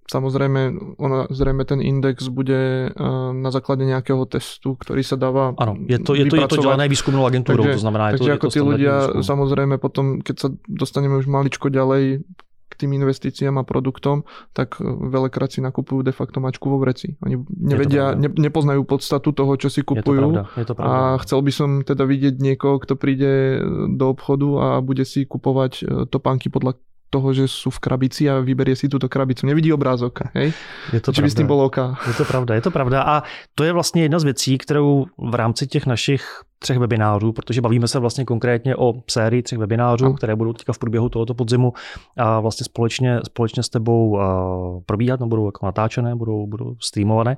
Samozrejme, 0.07 0.61
ona, 0.99 1.27
zrejme 1.31 1.63
ten 1.63 1.79
index 1.79 2.27
bude 2.27 2.91
uh, 2.91 3.31
na 3.31 3.49
základe 3.49 3.87
nejakého 3.87 4.27
testu, 4.27 4.75
ktorý 4.75 5.01
sa 5.03 5.15
dáva 5.15 5.55
Áno, 5.55 5.79
je 5.87 5.99
to, 6.03 6.17
je 6.17 6.27
to, 6.27 6.35
je 6.35 6.47
to 6.51 6.57
dělané 6.59 6.91
výskumnou 6.91 7.23
agentúrou, 7.23 7.63
takže, 7.63 7.79
to 7.79 7.83
znamená, 7.87 8.05
je 8.09 8.13
takže 8.19 8.31
to, 8.31 8.35
ako 8.35 8.45
je 8.45 8.51
to 8.51 8.55
tí 8.55 8.59
ľudia, 8.59 8.95
výskum. 8.99 9.23
samozrejme 9.23 9.75
potom, 9.79 10.05
keď 10.19 10.35
sa 10.35 10.47
dostaneme 10.67 11.15
už 11.15 11.31
maličko 11.31 11.71
ďalej, 11.71 12.27
tým 12.81 12.97
investíciám 12.97 13.61
a 13.61 13.63
produktom, 13.63 14.25
tak 14.57 14.81
veľakrát 14.81 15.53
si 15.53 15.61
nakupujú 15.61 16.01
de 16.01 16.09
facto 16.09 16.41
mačku 16.41 16.65
vo 16.65 16.81
vreci. 16.81 17.13
Oni 17.21 17.37
nevedia, 17.53 18.17
ne, 18.17 18.25
nepoznajú 18.25 18.81
podstatu 18.89 19.37
toho, 19.37 19.53
čo 19.53 19.69
si 19.69 19.85
kupujú. 19.85 20.01
Je 20.01 20.17
to 20.17 20.33
pravda, 20.33 20.43
je 20.57 20.65
to 20.65 20.73
pravda. 20.73 20.89
A 20.89 21.21
chcel 21.21 21.39
by 21.45 21.51
som 21.53 21.69
teda 21.85 22.03
vidieť 22.09 22.41
niekoho, 22.41 22.81
kto 22.81 22.97
príde 22.97 23.61
do 23.93 24.05
obchodu 24.09 24.49
a 24.57 24.67
bude 24.81 25.05
si 25.05 25.29
kupovať 25.29 25.73
e, 25.77 26.09
topánky 26.09 26.49
podľa 26.49 26.81
toho, 27.11 27.35
že 27.35 27.51
sú 27.51 27.67
v 27.67 27.79
krabici 27.83 28.31
a 28.31 28.39
vyberie 28.39 28.71
si 28.79 28.87
tuto 28.87 29.11
krabicu. 29.11 29.43
Nevidí 29.43 29.75
obrázok, 29.75 30.31
hej? 30.31 30.55
Je 30.95 30.99
to 31.03 31.11
Či 31.11 31.21
by 31.21 31.29
s 31.29 31.35
tím 31.35 31.47
bylo 31.47 31.67
oka. 31.67 31.99
Je 32.07 32.15
to 32.15 32.25
pravda, 32.25 32.55
je 32.55 32.63
to 32.63 32.71
pravda. 32.71 33.03
A 33.03 33.23
to 33.55 33.63
je 33.63 33.73
vlastně 33.73 34.01
jedna 34.01 34.19
z 34.19 34.23
věcí, 34.23 34.57
kterou 34.57 35.05
v 35.19 35.35
rámci 35.35 35.67
těch 35.67 35.85
našich 35.85 36.23
třech 36.59 36.77
webinářů, 36.77 37.31
protože 37.31 37.61
bavíme 37.61 37.87
se 37.87 37.99
vlastně 37.99 38.25
konkrétně 38.25 38.75
o 38.75 38.93
sérii 39.09 39.43
třech 39.43 39.59
webinářů, 39.59 40.05
a. 40.05 40.13
které 40.13 40.35
budou 40.35 40.53
teďka 40.53 40.73
v 40.73 40.79
průběhu 40.79 41.09
tohoto 41.09 41.33
podzimu 41.33 41.73
a 42.17 42.39
vlastně 42.39 42.63
společně, 42.63 43.19
společně 43.25 43.63
s 43.63 43.69
tebou 43.69 44.09
uh, 44.09 44.21
probíhat, 44.85 45.19
no 45.19 45.27
budou 45.27 45.45
jako 45.45 45.65
natáčené, 45.65 46.15
budou, 46.15 46.47
budou 46.47 46.75
streamované. 46.79 47.37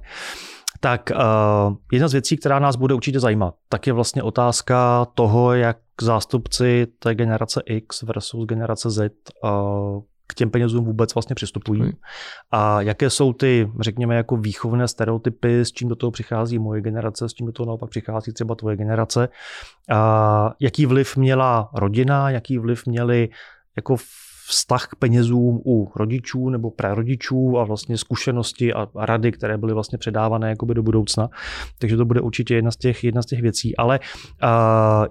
Tak 0.79 1.11
uh, 1.15 1.75
jedna 1.91 2.07
z 2.07 2.11
věcí, 2.11 2.37
která 2.37 2.59
nás 2.59 2.75
bude 2.75 2.93
určitě 2.93 3.19
zajímat, 3.19 3.53
tak 3.69 3.87
je 3.87 3.93
vlastně 3.93 4.23
otázka 4.23 5.07
toho, 5.15 5.53
jak 5.53 5.77
zástupci 6.01 6.87
té 6.99 7.15
generace 7.15 7.61
X 7.65 8.01
versus 8.01 8.45
generace 8.45 8.89
Z 8.89 9.13
k 10.27 10.33
těm 10.35 10.49
penězům 10.49 10.85
vůbec 10.85 11.13
vlastně 11.15 11.35
přistupují. 11.35 11.91
A 12.51 12.81
jaké 12.81 13.09
jsou 13.09 13.33
ty, 13.33 13.71
řekněme, 13.79 14.15
jako 14.15 14.37
výchovné 14.37 14.87
stereotypy, 14.87 15.59
s 15.59 15.71
čím 15.71 15.89
do 15.89 15.95
toho 15.95 16.11
přichází 16.11 16.59
moje 16.59 16.81
generace, 16.81 17.29
s 17.29 17.33
čím 17.33 17.45
do 17.45 17.51
toho 17.53 17.67
naopak 17.67 17.89
přichází 17.89 18.33
třeba 18.33 18.55
tvoje 18.55 18.77
generace. 18.77 19.29
A 19.89 20.53
jaký 20.59 20.85
vliv 20.85 21.17
měla 21.17 21.69
rodina, 21.73 22.29
jaký 22.29 22.57
vliv 22.57 22.85
měli 22.85 23.29
jako 23.75 23.95
vztah 24.47 24.87
k 24.87 24.95
penězům 24.95 25.61
u 25.65 25.91
rodičů 25.95 26.49
nebo 26.49 26.71
prarodičů 26.71 27.59
a 27.59 27.63
vlastně 27.63 27.97
zkušenosti 27.97 28.73
a 28.73 28.87
rady, 28.95 29.31
které 29.31 29.57
byly 29.57 29.73
vlastně 29.73 29.97
předávané 29.97 30.49
jakoby 30.49 30.73
do 30.73 30.83
budoucna. 30.83 31.29
Takže 31.79 31.97
to 31.97 32.05
bude 32.05 32.21
určitě 32.21 32.55
jedna 32.55 32.71
z 32.71 32.77
těch, 32.77 33.03
jedna 33.03 33.21
z 33.21 33.25
těch 33.25 33.41
věcí. 33.41 33.77
Ale 33.77 33.99
uh, 34.43 34.49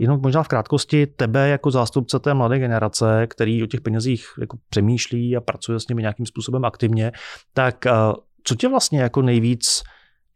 jenom 0.00 0.20
možná 0.22 0.42
v 0.42 0.48
krátkosti, 0.48 1.06
tebe 1.06 1.48
jako 1.48 1.70
zástupce 1.70 2.18
té 2.18 2.34
mladé 2.34 2.58
generace, 2.58 3.26
který 3.26 3.62
o 3.62 3.66
těch 3.66 3.80
penězích 3.80 4.24
jako 4.40 4.56
přemýšlí 4.68 5.36
a 5.36 5.40
pracuje 5.40 5.80
s 5.80 5.88
nimi 5.88 6.02
nějakým 6.02 6.26
způsobem 6.26 6.64
aktivně, 6.64 7.12
tak 7.54 7.84
uh, 7.86 8.14
co 8.44 8.54
tě 8.54 8.68
vlastně 8.68 9.00
jako 9.00 9.22
nejvíc 9.22 9.82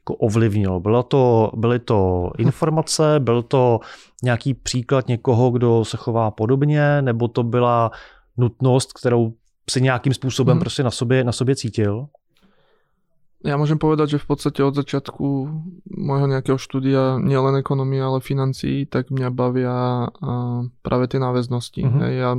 jako 0.01 0.14
ovlivnilo? 0.14 0.81
Bylo 0.81 1.03
to, 1.03 1.51
byly 1.57 1.79
to 1.79 2.31
informace, 2.38 3.20
byl 3.20 3.42
to 3.42 3.81
nějaký 4.23 4.55
příklad 4.55 5.09
někoho, 5.09 5.51
kdo 5.51 5.85
se 5.85 5.97
chová 5.97 6.31
podobně, 6.31 7.03
nebo 7.03 7.29
to 7.29 7.42
byla 7.42 7.90
nutnost, 8.37 8.92
kterou 8.92 9.33
si 9.70 9.81
nějakým 9.81 10.14
způsobem 10.14 10.53
hmm. 10.53 10.61
prostě 10.61 10.83
na 10.83 10.90
sobě, 10.90 11.25
na 11.25 11.33
sobě 11.33 11.57
cítil? 11.57 12.07
Ja 13.44 13.55
môžem 13.61 13.79
povedať, 13.79 14.16
že 14.16 14.22
v 14.25 14.27
podstate 14.33 14.64
od 14.64 14.75
začiatku 14.75 15.27
môjho 15.87 16.27
nejakého 16.27 16.59
štúdia 16.59 17.20
nielen 17.20 17.55
ekonomie, 17.61 18.03
ale 18.03 18.18
financií, 18.18 18.88
tak 18.90 19.12
mňa 19.12 19.29
bavia 19.31 20.09
práve 20.83 21.05
tie 21.07 21.20
náväznosti. 21.22 21.85
Mm-hmm. 21.85 22.01
Hej, 22.01 22.14
ja, 22.16 22.31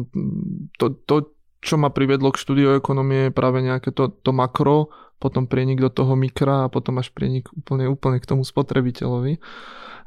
to, 0.75 0.86
to, 1.07 1.15
čo 1.63 1.79
ma 1.79 1.93
priviedlo 1.93 2.33
k 2.33 2.41
štúdiu 2.41 2.75
ekonomie, 2.75 3.29
je 3.29 3.38
práve 3.38 3.63
nejaké 3.63 3.95
to, 3.95 4.10
to 4.10 4.36
makro, 4.36 4.91
potom 5.21 5.47
prienik 5.47 5.79
do 5.79 5.88
toho 5.88 6.17
mikra 6.17 6.67
a 6.67 6.71
potom 6.73 6.99
až 6.99 7.13
prienik 7.13 7.47
úplne, 7.55 7.88
úplne 7.88 8.19
k 8.19 8.27
tomu 8.27 8.43
spotrebiteľovi. 8.43 9.39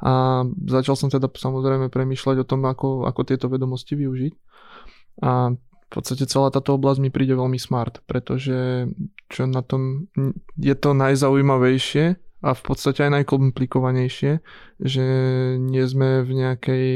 A 0.04 0.44
začal 0.68 1.00
som 1.00 1.08
teda 1.08 1.32
samozrejme 1.32 1.88
premýšľať 1.88 2.44
o 2.44 2.48
tom, 2.48 2.66
ako, 2.66 3.08
ako 3.08 3.20
tieto 3.24 3.46
vedomosti 3.48 3.96
využiť. 3.96 4.32
A 5.22 5.54
v 5.90 5.98
podstate 5.98 6.22
celá 6.30 6.54
táto 6.54 6.78
oblasť 6.78 7.02
mi 7.02 7.10
príde 7.10 7.34
veľmi 7.34 7.58
smart, 7.58 7.98
pretože 8.06 8.86
čo 9.26 9.42
na 9.50 9.66
tom 9.66 10.06
je 10.54 10.74
to 10.78 10.94
najzaujímavejšie 10.94 12.14
a 12.46 12.50
v 12.54 12.62
podstate 12.62 13.10
aj 13.10 13.20
najkomplikovanejšie, 13.20 14.32
že 14.78 15.04
nie 15.58 15.84
sme 15.90 16.22
v 16.22 16.30
nejakej 16.30 16.88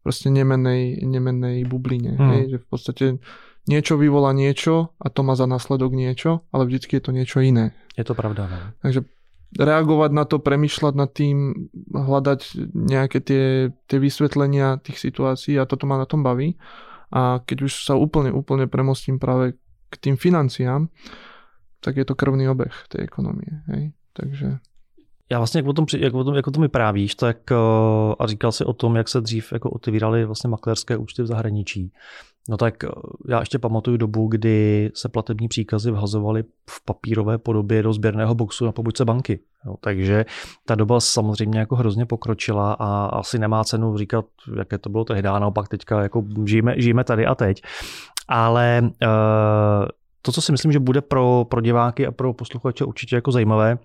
proste 0.00 0.32
nemenej, 0.32 1.04
nemenej 1.04 1.68
bubline. 1.68 2.16
Hmm. 2.16 2.30
Hej? 2.32 2.42
Že 2.48 2.58
v 2.58 2.66
podstate 2.66 3.04
niečo 3.70 3.94
vyvolá 4.00 4.32
niečo 4.32 4.96
a 4.98 5.06
to 5.12 5.22
má 5.22 5.36
za 5.36 5.44
následok 5.44 5.92
niečo, 5.92 6.42
ale 6.50 6.66
vždycky 6.66 6.98
je 6.98 7.04
to 7.04 7.12
niečo 7.12 7.38
iné. 7.44 7.76
Je 7.94 8.02
to 8.02 8.16
pravda. 8.16 8.48
Ne? 8.48 8.58
No. 8.58 8.68
Takže 8.80 9.00
reagovať 9.60 10.10
na 10.16 10.24
to, 10.24 10.40
premyšľať 10.40 10.94
nad 10.96 11.10
tým, 11.12 11.68
hľadať 11.92 12.40
nejaké 12.72 13.18
tie, 13.20 13.44
tie 13.86 13.98
vysvetlenia 14.00 14.80
tých 14.80 14.98
situácií 14.98 15.60
a 15.60 15.68
toto 15.68 15.84
ma 15.84 16.00
na 16.00 16.08
tom 16.08 16.24
baví. 16.24 16.56
A 17.12 17.44
keď 17.44 17.68
už 17.68 17.84
sa 17.84 17.94
úplne, 17.94 18.32
úplne 18.32 18.64
premostím 18.66 19.20
práve 19.20 19.60
k 19.92 19.94
tým 20.00 20.16
financiám, 20.16 20.88
tak 21.84 22.00
je 22.00 22.06
to 22.08 22.16
krvný 22.16 22.48
obeh 22.48 22.72
tej 22.88 23.04
ekonomie. 23.04 23.62
Hej? 23.68 23.92
Takže 24.16 24.62
já 25.32 25.38
vlastně, 25.38 25.58
jak 25.58 25.66
o 25.66 25.72
tom, 25.72 25.86
jak 25.98 26.14
o 26.14 26.24
tom, 26.24 26.34
jak 26.34 26.46
o 26.46 26.50
tom 26.50 26.62
vyprávíš, 26.62 27.14
tak 27.14 27.36
eh, 27.52 27.56
a 28.18 28.26
říkal 28.26 28.52
si 28.52 28.64
o 28.64 28.72
tom, 28.72 28.96
jak 28.96 29.08
se 29.08 29.20
dřív 29.20 29.52
jako 29.52 29.70
otevíraly 29.70 30.24
vlastně 30.24 30.48
maklerské 30.48 30.96
účty 30.96 31.22
v 31.22 31.26
zahraničí. 31.26 31.92
No 32.48 32.56
tak 32.56 32.84
eh, 32.84 32.88
já 33.28 33.40
ještě 33.40 33.58
pamatuju 33.58 33.96
dobu, 33.96 34.28
kdy 34.28 34.90
se 34.94 35.08
platební 35.08 35.48
příkazy 35.48 35.90
vhazovaly 35.90 36.42
v 36.70 36.84
papírové 36.84 37.38
podobě 37.38 37.82
do 37.82 37.92
sběrného 37.92 38.34
boxu 38.34 38.64
na 38.64 38.72
pobočce 38.72 39.04
banky. 39.04 39.40
No, 39.66 39.74
takže 39.80 40.24
ta 40.66 40.74
doba 40.74 41.00
samozřejmě 41.00 41.58
jako 41.58 41.76
hrozně 41.76 42.06
pokročila 42.06 42.72
a 42.72 43.06
asi 43.06 43.38
nemá 43.38 43.64
cenu 43.64 43.98
říkat, 43.98 44.24
jaké 44.58 44.78
to 44.78 44.90
bylo 44.90 45.04
tehdy, 45.04 45.22
naopak 45.22 45.68
teďka 45.68 46.02
jako 46.02 46.24
žijeme, 46.44 46.74
žijeme 46.76 47.04
tady 47.04 47.26
a 47.26 47.34
teď. 47.34 47.62
Ale 48.28 48.80
uh, 48.82 48.88
to, 50.22 50.32
co 50.32 50.42
si 50.42 50.52
myslím, 50.52 50.72
že 50.72 50.78
bude 50.78 51.00
pro, 51.00 51.46
pro 51.48 51.60
diváky 51.60 52.06
a 52.06 52.12
pro 52.12 52.32
posluchače 52.32 52.84
určitě 52.84 53.16
jako 53.16 53.32
zajímavé, 53.32 53.78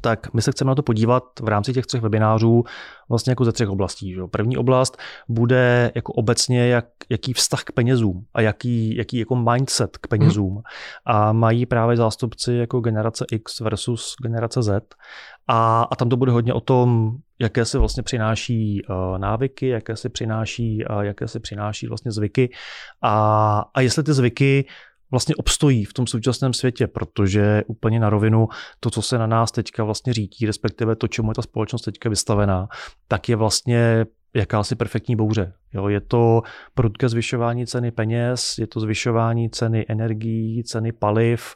tak 0.00 0.34
my 0.34 0.42
se 0.42 0.50
chceme 0.50 0.68
na 0.68 0.74
to 0.74 0.82
podívat 0.82 1.24
v 1.42 1.48
rámci 1.48 1.72
těch 1.72 1.86
třech 1.86 2.02
webinářů 2.02 2.64
vlastně 3.08 3.30
jako 3.30 3.44
ze 3.44 3.52
třech 3.52 3.68
oblastí. 3.68 4.12
Že? 4.12 4.20
První 4.30 4.56
oblast 4.56 4.98
bude 5.28 5.92
jako 5.94 6.12
obecně, 6.12 6.68
jak, 6.68 6.86
jaký 7.10 7.32
vztah 7.32 7.64
k 7.64 7.72
penězům 7.72 8.24
a 8.34 8.40
jaký, 8.40 8.96
jaký 8.96 9.18
jako 9.18 9.36
mindset 9.36 9.96
k 9.98 10.06
penězům. 10.06 10.52
Hmm. 10.52 10.62
A 11.04 11.32
mají 11.32 11.66
právě 11.66 11.96
zástupci 11.96 12.54
jako 12.54 12.80
generace 12.80 13.24
X 13.32 13.60
versus 13.60 14.14
generace 14.22 14.62
Z. 14.62 14.84
A, 15.48 15.82
a 15.82 15.96
tam 15.96 16.08
to 16.08 16.16
bude 16.16 16.32
hodně 16.32 16.52
o 16.52 16.60
tom, 16.60 17.16
jaké 17.38 17.64
si 17.64 17.78
vlastně 17.78 18.02
přináší 18.02 18.82
uh, 18.88 19.18
návyky, 19.18 19.68
jaké 19.68 19.96
si 19.96 20.08
přináší, 20.08 20.84
uh, 20.90 21.00
jaké 21.00 21.28
si 21.28 21.40
přináší 21.40 21.86
vlastně 21.86 22.10
zvyky 22.10 22.50
a, 23.02 23.64
a 23.74 23.80
jestli 23.80 24.02
ty 24.02 24.12
zvyky 24.12 24.66
vlastně 25.10 25.34
obstojí 25.34 25.84
v 25.84 25.92
tom 25.92 26.06
současném 26.06 26.52
světě, 26.52 26.86
protože 26.86 27.62
úplně 27.66 28.00
na 28.00 28.10
rovinu 28.10 28.48
to, 28.80 28.90
co 28.90 29.02
se 29.02 29.18
na 29.18 29.26
nás 29.26 29.52
teďka 29.52 29.84
vlastně 29.84 30.12
řídí, 30.12 30.46
respektive 30.46 30.96
to, 30.96 31.08
čemu 31.08 31.30
je 31.30 31.34
ta 31.34 31.42
společnost 31.42 31.82
teďka 31.82 32.08
vystavená, 32.08 32.68
tak 33.08 33.28
je 33.28 33.36
vlastně 33.36 34.06
jakási 34.36 34.74
perfektní 34.74 35.16
bouře. 35.16 35.52
Jo, 35.74 35.88
je 35.88 36.00
to 36.00 36.42
prudké 36.74 37.08
zvyšování 37.08 37.66
ceny 37.66 37.90
peněz, 37.90 38.58
je 38.58 38.66
to 38.66 38.80
zvyšování 38.80 39.50
ceny 39.50 39.86
energií, 39.88 40.64
ceny 40.64 40.92
paliv, 40.92 41.54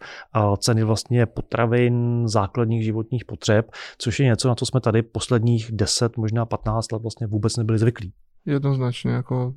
ceny 0.58 0.84
vlastně 0.84 1.26
potravin, 1.26 2.22
základních 2.28 2.84
životních 2.84 3.24
potřeb, 3.24 3.70
což 3.98 4.20
je 4.20 4.26
něco, 4.26 4.48
na 4.48 4.54
co 4.54 4.66
jsme 4.66 4.80
tady 4.80 5.02
posledních 5.02 5.72
10, 5.72 6.16
možná 6.16 6.46
15 6.46 6.92
let 6.92 7.02
vlastně 7.02 7.26
vůbec 7.26 7.56
nebyli 7.56 7.78
zvyklí. 7.78 8.12
Jednoznačne, 8.46 9.18
ako 9.18 9.54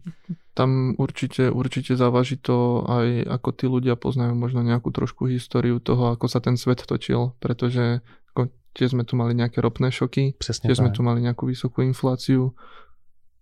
tam 0.54 0.96
určite, 1.00 1.48
určite 1.48 1.96
závaží 1.96 2.36
to 2.36 2.84
aj 2.84 3.24
ako 3.40 3.50
tí 3.56 3.66
ľudia 3.72 3.96
poznajú 3.96 4.36
možno 4.36 4.62
nejakú 4.62 4.92
trošku 4.92 5.32
históriu 5.32 5.80
toho, 5.80 6.12
ako 6.12 6.28
sa 6.28 6.44
ten 6.44 6.60
svet 6.60 6.84
točil, 6.84 7.32
pretože 7.40 8.04
ako, 8.36 8.52
tiež 8.76 8.92
sme 8.92 9.08
tu 9.08 9.16
mali 9.16 9.32
nejaké 9.32 9.64
ropné 9.64 9.92
šoky, 9.92 10.36
Přesně 10.38 10.68
tiež 10.68 10.78
tak. 10.78 10.84
sme 10.84 10.90
tu 10.92 11.02
mali 11.04 11.24
nejakú 11.24 11.48
vysokú 11.48 11.82
infláciu, 11.88 12.52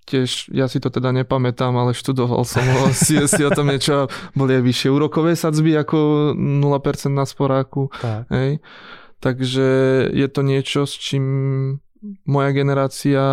tiež, 0.05 0.49
ja 0.53 0.65
si 0.65 0.81
to 0.81 0.89
teda 0.89 1.13
nepamätám, 1.13 1.73
ale 1.77 1.93
študoval 1.93 2.41
som 2.45 2.65
ho, 2.65 2.89
si, 2.97 3.17
si 3.29 3.41
o 3.45 3.51
tom 3.53 3.69
niečo, 3.69 4.09
boli 4.33 4.57
aj 4.57 4.63
vyššie 4.65 4.89
úrokové 4.89 5.37
sadzby 5.37 5.77
ako 5.77 6.33
0% 6.37 7.13
na 7.13 7.25
sporáku, 7.25 7.89
Tak. 8.01 8.25
hej. 8.33 8.57
Takže 9.19 9.67
je 10.15 10.27
to 10.31 10.41
niečo, 10.41 10.87
s 10.87 10.95
čím 10.95 11.25
moja 12.23 12.49
generácia 12.55 13.23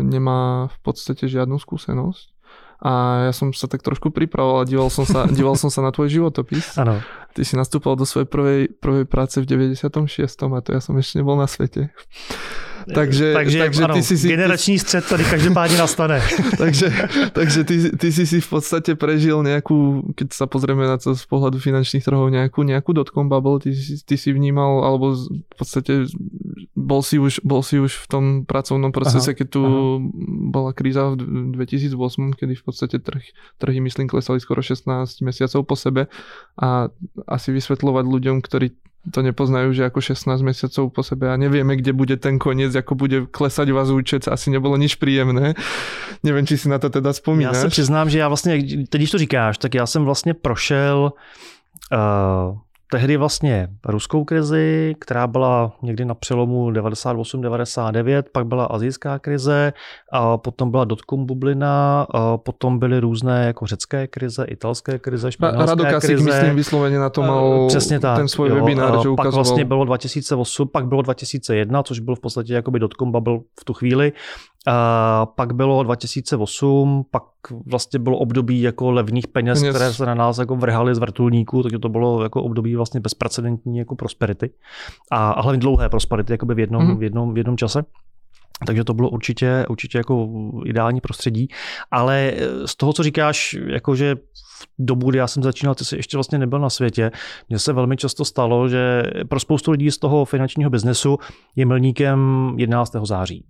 nemá 0.00 0.72
v 0.72 0.78
podstate 0.80 1.28
žiadnu 1.28 1.60
skúsenosť. 1.60 2.40
A 2.80 3.28
ja 3.28 3.32
som 3.36 3.52
sa 3.52 3.68
tak 3.68 3.84
trošku 3.84 4.08
pripravoval 4.08 4.64
a 4.64 4.68
díval 4.68 4.88
som 4.88 5.04
sa, 5.04 5.28
díval 5.36 5.52
som 5.60 5.68
sa 5.68 5.84
na 5.84 5.92
tvoj 5.92 6.08
životopis. 6.08 6.80
Ano. 6.80 7.04
Ty 7.36 7.42
si 7.44 7.54
nastúpal 7.54 7.94
do 7.94 8.08
svojej 8.08 8.26
prvej, 8.26 8.72
prvej 8.80 9.04
práce 9.04 9.36
v 9.38 9.46
96. 9.46 10.16
a 10.24 10.58
to 10.64 10.70
ja 10.72 10.80
som 10.80 10.96
ešte 10.96 11.20
nebol 11.20 11.36
na 11.36 11.44
svete. 11.44 11.92
Takže, 12.94 13.32
takže, 13.32 13.58
takže 13.58 13.84
ano, 13.84 13.94
ty 13.94 14.02
si 14.02 14.18
si... 14.18 14.28
generační 14.28 14.78
střed 14.78 15.04
tady 15.08 15.24
každopádně 15.24 15.78
nastane. 15.78 16.22
takže 16.58 16.92
takže 17.32 17.64
ty, 17.64 17.90
ty 17.96 18.12
si 18.12 18.26
si 18.26 18.40
v 18.40 18.48
podstate 18.50 18.94
prežil 18.94 19.42
nejakú, 19.42 20.10
keď 20.14 20.28
sa 20.34 20.44
pozrieme 20.46 20.84
na 20.86 20.98
to 20.98 21.14
z 21.14 21.24
pohľadu 21.26 21.58
finančných 21.62 22.04
trhov, 22.04 22.28
nejakú, 22.30 22.62
nejakú 22.66 22.92
dotcom 22.92 23.28
bubble, 23.28 23.60
ty, 23.60 23.70
si- 23.74 24.02
ty 24.04 24.14
si 24.18 24.32
vnímal, 24.32 24.84
alebo 24.84 25.14
v 25.28 25.54
podstate 25.56 26.10
bol 26.74 27.00
si 27.04 27.18
už, 27.20 27.40
bol 27.44 27.62
si 27.62 27.78
už 27.78 27.92
v 27.94 28.06
tom 28.08 28.24
pracovnom 28.44 28.90
procese, 28.92 29.32
Aha, 29.32 29.38
keď 29.38 29.48
tu 29.48 29.62
aha. 29.62 29.98
bola 30.50 30.70
kríza 30.72 31.12
v 31.12 31.54
d- 31.54 31.56
2008, 31.56 32.36
kedy 32.36 32.54
v 32.56 32.64
podstate 32.64 32.96
trh, 32.98 33.24
trhy, 33.58 33.78
myslím, 33.80 34.08
klesali 34.08 34.40
skoro 34.40 34.60
16 34.64 34.86
mesiacov 35.22 35.60
po 35.64 35.76
sebe 35.76 36.08
a 36.56 36.88
asi 37.26 37.48
vysvetľovať 37.52 38.04
ľuďom, 38.06 38.36
ktorí 38.42 38.72
to 39.08 39.24
nepoznajú, 39.24 39.72
že 39.72 39.88
ako 39.88 40.00
16 40.12 40.44
mesiacov 40.44 40.92
po 40.92 41.00
sebe 41.00 41.32
a 41.32 41.36
nevieme, 41.40 41.72
kde 41.76 41.96
bude 41.96 42.20
ten 42.20 42.36
koniec, 42.36 42.76
ako 42.76 42.94
bude 42.94 43.32
klesať 43.32 43.72
vás 43.72 43.88
účet, 43.88 44.28
asi 44.28 44.52
nebolo 44.52 44.76
nič 44.76 45.00
príjemné. 45.00 45.56
Neviem, 46.20 46.44
či 46.44 46.60
si 46.60 46.68
na 46.68 46.76
to 46.76 46.92
teda 46.92 47.08
Já 47.08 47.12
spomínáš. 47.12 47.56
se 47.56 47.68
přiznám, 47.68 48.10
že 48.10 48.18
já 48.18 48.28
vlastně, 48.28 48.52
teď 48.92 49.00
když 49.00 49.10
to 49.10 49.18
říkáš, 49.18 49.58
tak 49.58 49.74
já 49.74 49.86
jsem 49.86 50.04
vlastně 50.04 50.34
prošel 50.34 51.12
uh, 51.92 52.58
tehdy 52.90 53.16
vlastně 53.16 53.68
ruskou 53.84 54.24
krizi, 54.24 54.94
která 55.00 55.26
byla 55.26 55.72
někdy 55.82 56.04
na 56.04 56.14
přelomu 56.14 56.70
98-99, 56.70 58.22
pak 58.32 58.46
byla 58.46 58.64
azijská 58.64 59.18
krize, 59.18 59.72
a 60.12 60.36
potom 60.36 60.70
byla 60.70 60.84
dotcom 60.84 61.26
bublina, 61.26 62.06
a 62.14 62.36
potom 62.36 62.78
byly 62.78 63.00
různé 63.00 63.46
jako 63.46 63.66
řecké 63.66 64.06
krize, 64.06 64.44
italské 64.44 64.98
krize, 64.98 65.32
španělské 65.32 65.66
Rado 65.66 65.84
Kasík, 65.84 66.10
krize. 66.10 66.24
myslím, 66.24 66.56
vyslovene 66.56 66.98
na 66.98 67.10
to 67.10 67.22
mal 67.22 67.68
Přesně 67.68 68.00
tak. 68.00 68.16
ten 68.16 68.28
svůj 68.28 68.48
jo. 68.48 68.54
webinár, 68.54 69.02
že 69.02 69.08
Pak 69.16 69.32
vlastně 69.34 69.64
bylo 69.64 69.84
2008, 69.84 70.68
pak 70.68 70.86
bylo 70.86 71.02
2001, 71.02 71.82
což 71.82 72.00
byl 72.00 72.14
v 72.14 72.20
podstatě 72.20 72.54
jakoby 72.54 72.78
dotcom 72.78 73.12
bubble 73.12 73.38
v 73.60 73.64
tu 73.64 73.72
chvíli. 73.72 74.12
A 74.66 75.26
pak 75.26 75.52
bylo 75.54 75.82
2008, 75.82 77.04
pak 77.10 77.22
vlastně 77.66 77.98
bylo 77.98 78.18
období 78.18 78.62
jako 78.62 78.90
levných 78.90 79.28
peněz, 79.28 79.60
Peněz. 79.60 79.74
které 79.76 79.92
se 79.92 80.06
na 80.06 80.14
nás 80.14 80.38
jako 80.38 80.56
vrhaly 80.56 80.94
z 80.94 80.98
vrtulníků, 80.98 81.62
takže 81.62 81.78
to 81.78 81.88
bylo 81.88 82.22
jako 82.22 82.42
období 82.42 82.76
vlastně 82.76 83.00
bezprecedentní 83.00 83.78
jako 83.78 83.96
prosperity. 83.96 84.50
A, 85.12 85.30
a 85.30 85.40
hlavně 85.42 85.60
dlouhé 85.60 85.88
prosperity 85.88 86.32
jakoby 86.32 86.54
v 86.54 86.58
jednom, 86.58 86.84
Mhm. 86.84 86.98
v 86.98 87.02
jednom, 87.02 87.34
v 87.34 87.38
jednom 87.38 87.56
čase. 87.56 87.82
Takže 88.66 88.84
to 88.84 88.94
bylo 88.94 89.10
určitě, 89.10 89.64
určitě 89.68 89.98
jako 89.98 90.28
ideální 90.64 91.00
prostředí. 91.00 91.48
Ale 91.90 92.32
eh, 92.34 92.66
z 92.66 92.76
toho, 92.76 92.92
co 92.92 93.02
říkáš, 93.02 93.56
jakože 93.66 94.14
v 94.16 94.66
dobu, 94.78 95.10
kdy 95.10 95.18
já 95.18 95.26
jsem 95.26 95.42
začínal, 95.42 95.74
ty 95.74 95.84
jsi 95.84 95.96
ještě 95.96 96.16
vlastně 96.16 96.38
nebyl 96.38 96.58
na 96.58 96.70
světě, 96.70 97.10
mně 97.48 97.58
se 97.58 97.72
velmi 97.72 97.96
často 97.96 98.24
stalo, 98.24 98.68
že 98.68 99.02
pro 99.28 99.40
spoustu 99.40 99.70
lidí 99.70 99.90
z 99.90 99.98
toho 99.98 100.24
finančního 100.24 100.70
biznesu 100.70 101.18
je 101.56 101.66
milníkem 101.66 102.18
11. 102.58 102.96
září 103.06 103.44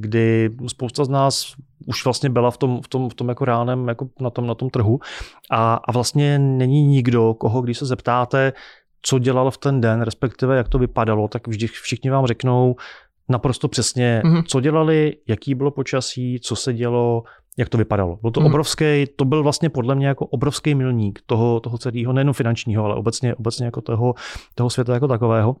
kdy 0.00 0.50
spousta 0.66 1.04
z 1.04 1.08
nás 1.08 1.52
už 1.86 2.04
vlastně 2.04 2.30
byla 2.30 2.50
v 2.50 2.56
tom, 2.56 2.80
v 2.82 2.88
tom, 2.88 3.08
v 3.10 3.14
tom 3.14 3.28
jako 3.28 3.44
reálném, 3.44 3.88
jako 3.88 4.08
na 4.20 4.30
tom, 4.30 4.46
na 4.46 4.54
tom 4.54 4.70
trhu 4.70 4.98
a, 5.50 5.74
a 5.74 5.92
vlastně 5.92 6.38
není 6.38 6.82
nikdo, 6.82 7.34
koho, 7.34 7.62
když 7.62 7.78
se 7.78 7.86
zeptáte, 7.86 8.52
co 9.02 9.18
dělal 9.18 9.50
v 9.50 9.58
ten 9.58 9.80
den, 9.80 10.02
respektive 10.02 10.56
jak 10.56 10.68
to 10.68 10.78
vypadalo, 10.78 11.28
tak 11.28 11.48
vždy 11.48 11.66
všichni 11.66 12.10
vám 12.10 12.26
řeknou 12.26 12.76
naprosto 13.28 13.68
přesně, 13.68 14.22
Mhm. 14.24 14.34
mm-hmm. 14.36 14.44
co 14.46 14.60
dělali, 14.60 15.16
jaký 15.28 15.54
bylo 15.54 15.70
počasí, 15.70 16.40
co 16.42 16.56
se 16.56 16.72
dělo, 16.74 17.22
jak 17.58 17.68
to 17.68 17.78
vypadalo. 17.78 18.18
Byl 18.22 18.30
to 18.30 18.40
Mhm. 18.40 18.46
mm-hmm. 18.46 18.52
obrovský, 18.52 19.04
to 19.16 19.24
byl 19.24 19.42
vlastně 19.42 19.70
podle 19.70 19.94
mě 19.94 20.06
jako 20.06 20.26
obrovský 20.26 20.74
milník 20.74 21.18
toho, 21.26 21.60
toho 21.60 21.78
celého, 21.78 22.12
nejenom 22.12 22.34
finančního, 22.34 22.84
ale 22.84 22.94
obecně, 22.94 23.34
obecně 23.34 23.64
jako 23.66 23.80
toho, 23.80 24.14
toho 24.54 24.70
světa 24.70 24.94
jako 24.94 25.08
takového. 25.08 25.56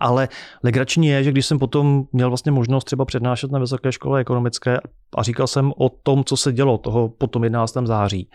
Ale 0.00 0.28
legrační 0.62 1.06
je, 1.06 1.24
že 1.24 1.30
když 1.30 1.46
jsem 1.46 1.58
potom 1.58 2.04
měl 2.12 2.30
vlastně 2.30 2.52
možnost 2.52 2.84
třeba 2.84 3.04
přednášet 3.04 3.50
na 3.50 3.58
vysoké 3.58 3.92
škole 3.92 4.20
ekonomické 4.20 4.78
a 5.16 5.22
říkal 5.22 5.46
jsem 5.46 5.72
o 5.76 5.88
tom, 5.88 6.24
co 6.24 6.36
se 6.36 6.52
dělo 6.52 6.78
toho 6.78 7.08
po 7.08 7.26
tom 7.26 7.44
11. 7.44 7.76
září, 7.84 8.30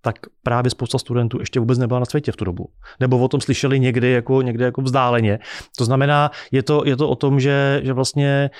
tak 0.00 0.16
právě 0.42 0.70
spousta 0.70 0.98
studentů 0.98 1.38
ještě 1.40 1.60
vůbec 1.60 1.78
nebyla 1.78 2.00
na 2.00 2.06
světě 2.06 2.32
v 2.32 2.36
tu 2.36 2.44
dobu. 2.44 2.68
Nebo 3.00 3.18
o 3.18 3.28
tom 3.28 3.40
slyšeli 3.40 3.80
někdy 3.80 4.10
jako, 4.10 4.42
někde 4.42 4.64
jako 4.64 4.82
vzdáleně. 4.82 5.38
To 5.78 5.84
znamená, 5.84 6.30
je 6.52 6.62
to, 6.62 6.82
je 6.86 6.96
to 6.96 7.08
o 7.08 7.16
tom, 7.16 7.40
že, 7.40 7.80
že 7.84 7.92
vlastně 7.92 8.50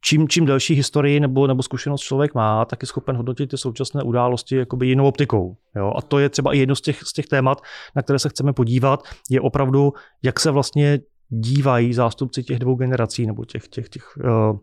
čím, 0.00 0.28
čím 0.28 0.46
delší 0.46 0.74
historii 0.74 1.20
nebo, 1.20 1.46
nebo 1.46 1.62
zkušenost 1.62 2.00
člověk 2.00 2.34
má, 2.34 2.64
tak 2.64 2.82
je 2.82 2.86
schopen 2.86 3.16
hodnotit 3.16 3.50
ty 3.50 3.58
současné 3.58 4.02
události 4.02 4.56
jakoby 4.56 4.86
jinou 4.86 5.08
optikou. 5.08 5.56
Jo? 5.76 5.92
A 5.96 6.02
to 6.02 6.18
je 6.18 6.28
třeba 6.28 6.54
i 6.54 6.58
jedno 6.58 6.76
z 6.76 6.80
těch, 6.80 7.02
z 7.02 7.12
těch 7.12 7.26
témat, 7.26 7.62
na 7.96 8.02
které 8.02 8.18
se 8.18 8.28
chceme 8.28 8.52
podívat, 8.52 9.02
je 9.30 9.40
opravdu, 9.40 9.92
jak 10.22 10.40
se 10.40 10.50
vlastně 10.50 10.98
dívají 11.28 11.94
zástupci 11.94 12.42
těch 12.42 12.58
dvou 12.58 12.74
generací 12.74 13.26
nebo 13.26 13.44
těch, 13.44 13.68
těch, 13.68 13.88
těch, 13.88 14.16
uh, 14.16 14.58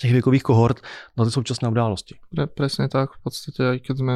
těch 0.00 0.12
věkových 0.12 0.42
kohort 0.42 0.80
na 1.16 1.24
ty 1.24 1.30
současné 1.30 1.68
události. 1.68 2.14
Pre, 2.30 2.46
presne 2.46 2.88
tak, 2.88 3.12
v 3.12 3.20
podstate 3.22 3.60
aj 3.70 3.78
keď 3.82 3.96
sme 3.98 4.14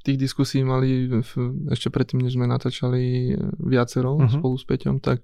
tých 0.00 0.16
diskusí 0.16 0.64
mali 0.64 1.06
v, 1.12 1.32
ešte 1.70 1.92
predtým, 1.92 2.24
než 2.24 2.32
sme 2.34 2.48
natáčali 2.48 3.36
viacero 3.60 4.16
Mhm. 4.16 4.24
uh-huh. 4.26 4.36
spolu 4.40 4.54
s 4.58 4.64
Peťom, 4.64 4.96
tak 4.98 5.20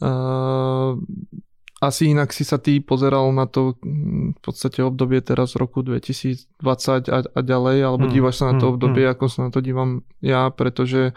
uh, 0.00 0.94
asi 1.82 2.14
inak 2.14 2.32
si 2.32 2.46
sa 2.46 2.56
ty 2.56 2.80
pozeral 2.80 3.28
na 3.34 3.44
to 3.44 3.76
mm, 3.82 4.38
v 4.38 4.40
podstate 4.40 4.80
obdobie 4.80 5.20
teraz 5.20 5.58
roku 5.58 5.82
2020 5.82 7.10
a, 7.12 7.18
a 7.26 7.40
ďalej, 7.44 7.78
alebo 7.84 8.06
Hmm, 8.08 8.14
dívaš 8.14 8.40
sa 8.40 8.54
na 8.54 8.56
to 8.56 8.70
hmm, 8.70 8.74
obdobie, 8.78 9.04
ako 9.04 9.26
sa 9.28 9.38
na 9.44 9.50
to 9.52 9.60
dívam 9.60 10.00
ja, 10.24 10.48
pretože 10.48 11.12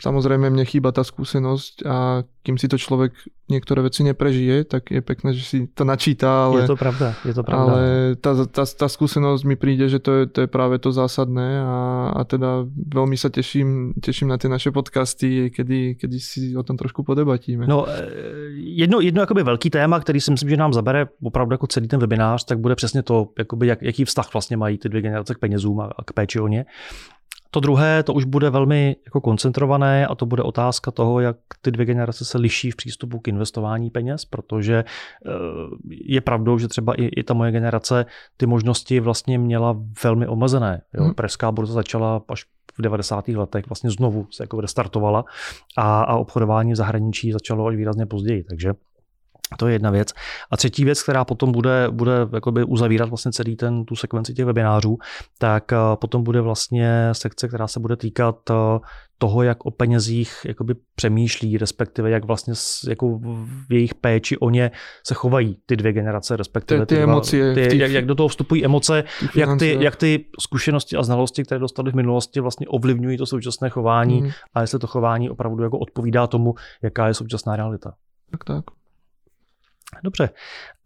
samozrejme 0.00 0.48
mne 0.48 0.64
chýba 0.64 0.90
tá 0.90 1.04
skúsenosť 1.04 1.84
a 1.84 2.24
kým 2.40 2.56
si 2.56 2.72
to 2.72 2.80
človek 2.80 3.12
niektoré 3.52 3.84
veci 3.84 4.00
neprežije, 4.00 4.64
tak 4.64 4.88
je 4.88 5.02
pekné, 5.04 5.36
že 5.36 5.44
si 5.44 5.58
to 5.66 5.84
načíta, 5.84 6.48
ale... 6.48 6.64
Je 6.64 6.72
to 6.72 6.78
pravda, 6.78 7.08
je 7.26 7.34
to 7.34 7.42
pravda. 7.42 7.60
Ale 7.60 7.80
tá, 8.16 8.32
tá, 8.46 8.64
tá 8.64 8.86
skúsenosť 8.88 9.42
mi 9.44 9.60
príde, 9.60 9.90
že 9.90 9.98
to 10.00 10.22
je, 10.22 10.24
to 10.30 10.38
je 10.46 10.48
práve 10.48 10.78
to 10.78 10.94
zásadné 10.94 11.60
a, 11.60 11.76
a 12.16 12.20
teda 12.24 12.64
veľmi 12.70 13.18
sa 13.18 13.28
teším, 13.28 13.92
teším 14.00 14.32
na 14.32 14.38
tie 14.38 14.48
naše 14.48 14.72
podcasty, 14.72 15.50
kedy, 15.50 16.00
kedy 16.00 16.16
si 16.16 16.56
o 16.56 16.62
tom 16.62 16.80
trošku 16.80 17.02
podebatíme. 17.02 17.66
No, 17.66 17.84
eh, 17.90 18.08
jedno, 18.56 19.04
jedno 19.04 19.20
jakoby 19.20 19.42
velký 19.42 19.70
téma, 19.70 20.00
který 20.00 20.20
si 20.20 20.30
myslím, 20.30 20.50
že 20.50 20.56
nám 20.56 20.72
zabere 20.72 21.06
opravdu 21.22 21.54
jako 21.54 21.66
celý 21.66 21.88
ten 21.88 22.00
webinář, 22.00 22.44
tak 22.44 22.58
bude 22.58 22.74
přesně 22.74 23.02
to, 23.02 23.28
jakoby 23.38 23.66
jak, 23.66 23.82
jaký 23.82 24.04
vztah 24.04 24.32
vlastně 24.32 24.56
mají 24.56 24.78
ty 24.78 24.88
dvě 24.88 25.02
generace 25.02 25.34
k 25.34 25.38
penězům 25.38 25.80
a, 25.80 25.90
a 25.96 26.04
k 26.04 26.12
péči 26.12 26.40
o 26.40 26.48
ně. 26.48 26.64
To 27.50 27.60
druhé, 27.60 28.02
to 28.02 28.14
už 28.14 28.24
bude 28.24 28.50
velmi 28.50 28.96
jako 29.04 29.20
koncentrované 29.20 30.06
a 30.06 30.14
to 30.14 30.26
bude 30.26 30.42
otázka 30.42 30.90
toho, 30.90 31.20
jak 31.20 31.36
ty 31.62 31.70
dvě 31.70 31.86
generace 31.86 32.24
se 32.24 32.38
liší 32.38 32.70
v 32.70 32.76
přístupu 32.76 33.18
k 33.18 33.28
investování 33.28 33.90
peněz, 33.90 34.24
protože 34.24 34.84
eh, 35.26 35.30
je 35.90 36.20
pravdou, 36.20 36.58
že 36.58 36.68
třeba 36.68 36.94
i, 36.94 37.04
i 37.04 37.22
ta 37.22 37.34
moje 37.34 37.52
generace 37.52 38.06
ty 38.36 38.46
možnosti 38.46 39.00
vlastně 39.00 39.38
měla 39.38 39.76
velmi 40.04 40.26
omezené. 40.26 40.82
Jo? 40.94 41.04
Hmm. 41.04 41.14
Pražská 41.14 41.52
burza 41.52 41.72
začala 41.72 42.22
až 42.28 42.44
v 42.78 42.82
90. 42.82 43.28
letech 43.28 43.68
vlastně 43.68 43.90
znovu 43.90 44.26
se 44.30 44.42
jako 44.42 44.60
restartovala 44.60 45.24
a, 45.76 46.02
a 46.02 46.16
obchodování 46.16 46.72
v 46.72 46.76
zahraničí 46.76 47.32
začalo 47.32 47.66
až 47.66 47.76
výrazně 47.76 48.06
později. 48.06 48.44
Takže 48.44 48.72
to 49.56 49.66
je 49.66 49.74
jedna 49.74 49.90
věc. 49.90 50.12
A 50.50 50.56
třetí 50.56 50.84
věc, 50.84 51.02
která 51.02 51.24
potom 51.24 51.52
bude, 51.52 51.86
bude 51.90 52.12
jakoby 52.32 52.64
uzavírat 52.64 53.08
vlastně 53.08 53.32
celý 53.32 53.56
ten, 53.56 53.84
tu 53.84 53.96
sekvenci 53.96 54.34
těch 54.34 54.46
webinářů, 54.46 54.98
tak 55.38 55.72
eh, 55.72 55.76
potom 55.94 56.22
bude 56.22 56.40
vlastně 56.40 57.08
sekce, 57.12 57.48
která 57.48 57.68
se 57.68 57.80
bude 57.80 57.96
týkat 57.96 58.50
eh, 58.50 58.54
toho, 59.18 59.42
jak 59.42 59.66
o 59.66 59.70
penězích 59.70 60.32
jakoby 60.46 60.74
přemýšlí, 60.94 61.58
respektive 61.58 62.10
jak 62.10 62.24
vlastně 62.24 62.54
jako 62.88 63.18
v 63.68 63.72
jejich 63.72 63.94
péči 63.94 64.38
o 64.38 64.50
ně 64.50 64.70
se 65.06 65.14
chovají 65.14 65.56
ty 65.66 65.76
dvě 65.76 65.92
generace, 65.92 66.36
respektive 66.36 66.86
ty, 66.86 66.94
ty, 66.94 67.02
dva, 67.02 67.12
emocie. 67.12 67.54
ty, 67.54 67.66
Těch, 67.68 67.80
jak, 67.80 67.90
jak 67.90 68.06
do 68.06 68.14
toho 68.14 68.28
vstupují 68.28 68.64
emoce, 68.64 69.04
ty 69.32 69.40
jak 69.40 69.58
ty, 69.58 69.76
jak 69.80 69.96
ty 69.96 70.24
zkušenosti 70.40 70.96
a 70.96 71.02
znalosti, 71.02 71.44
které 71.44 71.58
dostali 71.58 71.90
v 71.90 71.94
minulosti, 71.94 72.40
vlastně 72.40 72.68
ovlivňují 72.68 73.18
to 73.18 73.26
současné 73.26 73.70
chování 73.70 74.22
mm. 74.22 74.30
a 74.54 74.60
jestli 74.60 74.78
to 74.78 74.86
chování 74.86 75.30
opravdu 75.30 75.62
jako 75.62 75.78
odpovídá 75.78 76.26
tomu, 76.26 76.54
jaká 76.82 77.08
je 77.08 77.14
současná 77.14 77.56
realita. 77.56 77.92
Tak, 78.30 78.44
tak. 78.44 78.79
Dobře. 80.04 80.30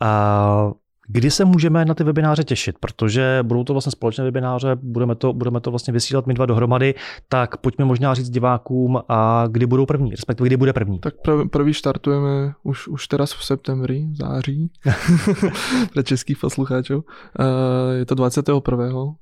A 0.01 0.71
Kdy 1.09 1.31
se 1.31 1.45
můžeme 1.45 1.85
na 1.85 1.95
ty 1.95 2.05
webináře 2.05 2.45
těšit? 2.45 2.79
Protože 2.79 3.39
budou 3.43 3.65
to 3.65 3.73
vlastně 3.75 3.93
společné 3.93 4.25
webináře, 4.25 4.77
budeme 4.83 5.15
to, 5.15 5.33
budeme 5.33 5.61
to 5.61 5.71
vlastně 5.71 5.93
vysílat 5.93 6.27
my 6.27 6.35
dva 6.35 6.47
dohromady, 6.47 6.95
tak 7.29 7.57
pojďme 7.57 7.85
možná 7.85 8.15
říct 8.15 8.31
divákům, 8.31 8.99
a 9.09 9.45
kdy 9.51 9.67
budou 9.67 9.87
první, 9.87 10.11
respektive 10.11 10.47
kdy 10.49 10.57
bude 10.57 10.73
první. 10.73 10.99
Tak 10.99 11.15
prv, 11.23 11.49
první 11.51 11.75
startujeme 11.75 12.55
už, 12.63 12.89
už 12.89 13.09
teraz 13.09 13.33
v 13.33 13.45
septembri, 13.45 14.07
v 14.11 14.17
září, 14.17 14.71
pro 15.93 16.03
českých 16.03 16.39
poslucháčů. 16.39 17.05
Eh, 17.41 17.95
je 17.95 18.07
to 18.07 18.15
21. 18.15 19.15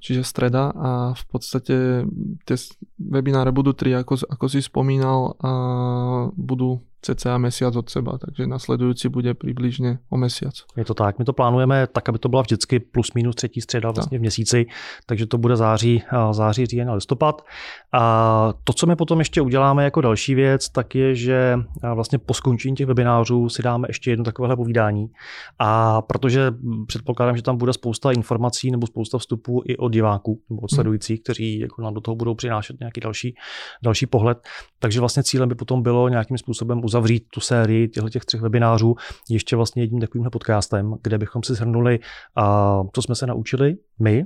čiže 0.00 0.24
streda 0.24 0.72
a 0.76 1.14
v 1.14 1.24
podstatě 1.24 2.06
ty 2.44 2.54
webináře 3.10 3.52
budou 3.52 3.72
tři, 3.72 3.90
jako, 3.90 4.16
jako 4.30 4.48
si 4.48 4.60
vzpomínal, 4.60 5.34
a 5.44 5.50
budou 6.36 6.80
cca 7.02 7.38
mesiac 7.38 7.76
od 7.76 7.90
seba, 7.90 8.18
takže 8.18 8.46
nasledující 8.46 9.08
bude 9.08 9.34
přibližně 9.34 9.98
o 10.10 10.16
mesiac. 10.16 10.54
Je 10.76 10.84
to 10.84 10.94
tak, 10.94 11.18
my 11.18 11.24
to 11.24 11.32
plánujeme 11.32 11.86
tak, 11.86 12.08
aby 12.08 12.18
to 12.18 12.28
byla 12.28 12.42
vždycky 12.42 12.80
plus 12.80 13.12
minus 13.12 13.34
třetí 13.36 13.60
středa 13.60 13.90
vlastně 13.90 14.18
v 14.18 14.20
měsíci, 14.20 14.66
takže 15.06 15.26
to 15.26 15.38
bude 15.38 15.56
září, 15.56 16.02
září, 16.30 16.66
říjen 16.66 16.90
a 16.90 16.94
listopad. 16.94 17.42
A 17.92 18.52
to, 18.64 18.72
co 18.72 18.86
my 18.86 18.96
potom 18.96 19.18
ještě 19.18 19.40
uděláme 19.40 19.84
jako 19.84 20.00
další 20.00 20.34
věc, 20.34 20.68
tak 20.68 20.94
je, 20.94 21.14
že 21.14 21.58
vlastně 21.94 22.18
po 22.18 22.34
skončení 22.34 22.76
těch 22.76 22.86
webinářů 22.86 23.48
si 23.48 23.62
dáme 23.62 23.88
ještě 23.88 24.10
jedno 24.10 24.24
takovéhle 24.24 24.56
povídání. 24.56 25.06
A 25.58 26.02
protože 26.02 26.52
předpokládám, 26.86 27.36
že 27.36 27.42
tam 27.42 27.56
bude 27.56 27.72
spousta 27.72 28.12
informací 28.12 28.70
nebo 28.70 28.86
spousta 28.86 29.18
vstupů 29.18 29.62
i 29.64 29.76
od 29.76 29.92
diváků 29.92 30.40
nebo 30.50 30.62
od 30.62 30.72
hmm. 30.72 30.76
sledujících, 30.76 31.22
kteří 31.22 31.58
jako 31.58 31.82
nám 31.82 31.94
do 31.94 32.00
toho 32.00 32.14
budou 32.14 32.34
přinášet 32.34 32.80
nějaký 32.80 33.00
další, 33.00 33.34
další 33.82 34.06
pohled. 34.06 34.38
Takže 34.78 35.00
vlastně 35.00 35.22
cílem 35.22 35.48
by 35.48 35.54
potom 35.54 35.82
bylo 35.82 36.08
nějakým 36.08 36.38
způsobem 36.38 36.80
uzavřít 36.90 37.24
tu 37.34 37.40
sérii 37.40 37.88
těch 37.88 38.24
třech 38.24 38.40
webinářů 38.40 38.94
ještě 39.30 39.56
vlastně 39.56 39.82
jedním 39.82 40.00
takovým 40.00 40.30
podcastem, 40.32 40.94
kde 41.02 41.18
bychom 41.18 41.42
si 41.42 41.54
shrnuli, 41.54 41.98
co 42.92 43.02
jsme 43.02 43.14
se 43.14 43.26
naučili 43.26 43.76
my, 43.98 44.24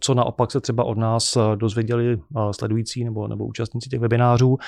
co 0.00 0.14
naopak 0.14 0.50
se 0.50 0.60
třeba 0.60 0.84
od 0.84 0.98
nás 0.98 1.38
dozvěděli 1.54 2.18
sledující 2.50 3.04
nebo, 3.04 3.28
nebo 3.28 3.46
účastníci 3.46 3.88
těch 3.88 4.00
webinářů, 4.00 4.58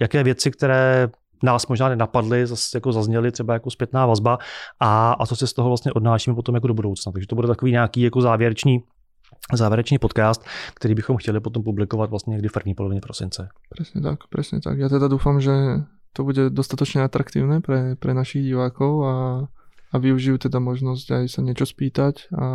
jaké 0.00 0.22
věci, 0.22 0.50
které 0.50 1.08
nás 1.42 1.66
možná 1.66 1.88
nenapadly, 1.88 2.46
zase 2.46 2.76
jako 2.76 2.92
zazněly 2.92 3.32
třeba 3.32 3.54
jako 3.54 3.70
zpětná 3.70 4.06
vazba 4.06 4.38
a, 4.80 5.12
a 5.12 5.26
co 5.26 5.36
se 5.36 5.46
z 5.46 5.52
toho 5.52 5.68
vlastně 5.68 5.92
odnášíme 5.92 6.36
potom 6.36 6.54
jako 6.54 6.66
do 6.66 6.74
budoucna. 6.74 7.12
Takže 7.12 7.26
to 7.26 7.34
bude 7.34 7.48
takový 7.48 7.72
nějaký 7.72 8.00
jako 8.00 8.20
závěrečný 8.20 8.78
závěrečný 9.52 9.98
podcast, 9.98 10.44
který 10.74 10.94
bychom 10.94 11.16
chtěli 11.16 11.40
potom 11.40 11.62
publikovat 11.62 12.10
vlastně 12.10 12.30
někdy 12.32 12.48
v 12.48 12.52
první 12.52 12.74
polovině 12.74 13.00
prosince. 13.00 13.48
Přesně 13.70 14.00
tak, 14.00 14.18
přesně 14.30 14.60
tak. 14.60 14.78
Já 14.78 14.88
teda 14.88 15.08
doufám, 15.08 15.40
že 15.40 15.52
to 16.16 16.24
bude 16.24 16.48
dostatočne 16.48 17.04
atraktívne 17.04 17.60
pre, 17.60 18.00
pre 18.00 18.16
našich 18.16 18.40
divákov 18.40 18.92
a, 19.04 19.14
a 19.92 19.96
využijú 20.00 20.48
teda 20.48 20.56
možnosť 20.64 21.06
aj 21.12 21.24
sa 21.28 21.40
niečo 21.44 21.68
spýtať 21.68 22.32
a, 22.32 22.46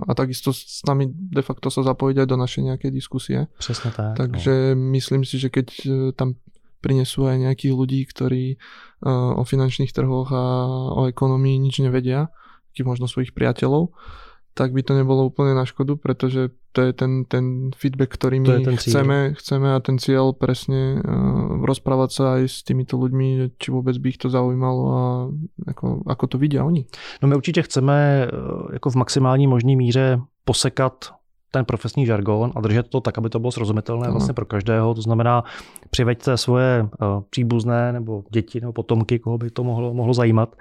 a 0.00 0.12
takisto 0.16 0.56
s 0.56 0.80
nami 0.88 1.12
de 1.12 1.44
facto 1.44 1.68
sa 1.68 1.84
zapojiť 1.84 2.24
aj 2.24 2.28
do 2.32 2.36
našej 2.40 2.62
nejakej 2.72 2.90
diskusie. 2.90 3.52
Přesne 3.60 3.92
tak. 3.92 4.16
Takže 4.16 4.72
no. 4.72 4.96
myslím 4.96 5.28
si, 5.28 5.36
že 5.36 5.52
keď 5.52 5.68
e, 5.84 5.88
tam 6.16 6.40
prinesú 6.82 7.30
aj 7.30 7.38
nejakých 7.38 7.72
ľudí, 7.78 8.02
ktorí 8.10 8.58
uh, 8.58 9.38
o 9.38 9.46
finančných 9.46 9.94
trhoch 9.94 10.34
a 10.34 10.44
o 10.98 11.06
ekonomii 11.06 11.62
nič 11.62 11.78
nevedia, 11.78 12.34
takých 12.74 12.90
možno 12.90 13.06
svojich 13.06 13.30
priateľov, 13.30 13.94
tak 14.58 14.74
by 14.74 14.82
to 14.82 14.98
nebolo 14.98 15.30
úplne 15.30 15.54
na 15.54 15.62
škodu, 15.62 15.94
pretože 15.96 16.50
to 16.72 16.80
je 16.82 16.92
ten, 16.92 17.24
ten 17.28 17.70
feedback, 17.76 18.16
ktorý 18.16 18.40
my 18.40 18.64
chceme, 18.80 19.36
chceme 19.36 19.68
a 19.76 19.78
ten 19.80 20.00
cieľ 20.00 20.32
presne 20.32 20.98
uh, 20.98 21.60
rozprávať 21.60 22.10
sa 22.10 22.24
aj 22.40 22.42
s 22.48 22.56
týmito 22.64 22.96
ľuďmi, 22.96 23.56
či 23.60 23.68
vôbec 23.68 23.92
by 24.00 24.08
ich 24.08 24.20
to 24.20 24.32
zaujímalo 24.32 24.82
a 24.88 25.04
ako, 25.68 26.08
ako 26.08 26.24
to 26.26 26.36
vidia 26.40 26.64
oni. 26.64 26.88
No 27.22 27.28
my 27.28 27.36
určitě 27.36 27.62
chceme 27.62 28.28
jako 28.72 28.90
v 28.90 28.96
maximální 28.96 29.46
možný 29.46 29.76
míře 29.76 30.20
posekat 30.44 31.12
ten 31.50 31.64
profesní 31.64 32.06
žargon 32.06 32.52
a 32.56 32.60
držet 32.60 32.88
to 32.88 33.00
tak, 33.00 33.18
aby 33.18 33.28
to 33.28 33.40
bylo 33.40 33.52
srozumitelné 33.52 34.06
no. 34.06 34.12
vlastně 34.12 34.34
pro 34.34 34.46
každého. 34.46 34.94
To 34.94 35.02
znamená, 35.02 35.44
přiveďte 35.90 36.36
svoje 36.36 36.82
uh, 36.82 36.88
příbuzné 37.30 37.92
nebo 37.92 38.24
děti 38.30 38.60
nebo 38.60 38.72
potomky, 38.72 39.18
koho 39.18 39.38
by 39.38 39.50
to 39.50 39.64
mohlo, 39.64 39.94
mohlo 39.94 40.14
zajímat 40.14 40.56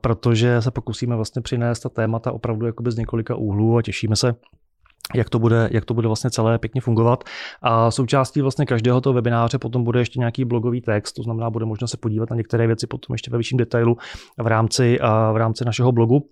protože 0.00 0.62
se 0.62 0.70
pokusíme 0.70 1.16
vlastně 1.16 1.42
přinést 1.42 1.80
ta 1.80 1.88
témata 1.88 2.32
opravdu 2.32 2.66
jakoby 2.66 2.90
z 2.90 2.96
několika 2.96 3.34
úhlů 3.34 3.76
a 3.76 3.82
těšíme 3.82 4.16
se, 4.16 4.34
jak 5.14 5.30
to, 5.30 5.38
bude, 5.38 5.68
jak 5.72 5.84
to 5.84 5.94
bude 5.94 6.06
vlastně 6.08 6.30
celé 6.30 6.58
pěkně 6.58 6.80
fungovat. 6.80 7.24
A 7.62 7.90
součástí 7.90 8.42
vlastně 8.42 8.66
každého 8.66 9.00
toho 9.00 9.14
webináře 9.14 9.58
potom 9.58 9.84
bude 9.84 10.00
ještě 10.00 10.18
nějaký 10.18 10.44
blogový 10.44 10.80
text, 10.80 11.12
to 11.12 11.22
znamená, 11.22 11.50
bude 11.50 11.64
možno 11.64 11.88
se 11.88 11.96
podívat 11.96 12.30
na 12.30 12.36
některé 12.36 12.66
věci 12.66 12.86
potom 12.86 13.14
ještě 13.14 13.30
ve 13.30 13.38
vyšším 13.38 13.58
detailu 13.58 13.96
v 14.38 14.46
rámci, 14.46 14.98
v 15.32 15.36
rámci 15.36 15.64
našeho 15.64 15.92
blogu. 15.92 16.28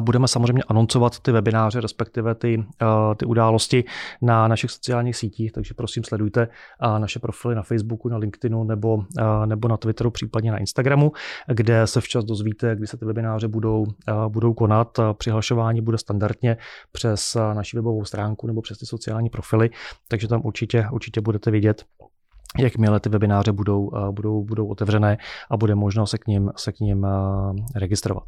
Budeme 0.00 0.28
samozřejmě 0.28 0.62
anoncovat 0.62 1.20
ty 1.20 1.32
webináře, 1.32 1.80
respektive 1.80 2.34
ty, 2.34 2.64
eh, 2.82 3.14
ty 3.16 3.26
události 3.26 3.84
na 4.22 4.48
našich 4.48 4.70
sociálních 4.70 5.16
sítích, 5.16 5.52
takže 5.52 5.74
prosím 5.74 6.04
sledujte 6.04 6.42
eh, 6.42 6.98
naše 6.98 7.18
profily 7.18 7.54
na 7.54 7.62
Facebooku, 7.62 8.08
na 8.08 8.16
LinkedInu 8.16 8.64
nebo, 8.64 8.98
eh, 9.18 9.46
nebo 9.46 9.68
na 9.68 9.76
Twitteru, 9.76 10.10
případně 10.10 10.52
na 10.52 10.58
Instagramu, 10.58 11.12
kde 11.48 11.86
se 11.86 12.00
včas 12.00 12.24
dozvíte, 12.24 12.76
kdy 12.76 12.86
se 12.86 12.96
ty 12.96 13.04
webináře 13.04 13.48
budou, 13.48 13.86
budou 14.28 14.54
konat. 14.54 14.98
Přihlašování 15.12 15.80
bude 15.80 15.98
standardně 15.98 16.56
přes 16.92 17.36
naši 17.54 17.76
webovou 17.76 18.04
stránku 18.04 18.46
nebo 18.46 18.62
přes 18.62 18.78
ty 18.78 18.86
sociální 18.86 19.30
profily, 19.30 19.70
takže 20.08 20.28
tam 20.28 20.40
určitě, 20.44 20.86
určitě 20.92 21.20
budete 21.20 21.50
vidět, 21.50 21.84
jakmile 22.58 23.00
ty 23.00 23.08
webináře 23.08 23.52
budou, 23.52 23.90
budou, 24.10 24.44
budou 24.44 24.66
otevřené 24.68 25.18
a 25.50 25.56
bude 25.56 25.74
možno 25.74 26.06
se 26.06 26.18
k 26.18 26.26
ním, 26.26 26.50
se 26.56 26.72
k 26.72 26.80
ním 26.80 27.06
registrovat. 27.74 28.24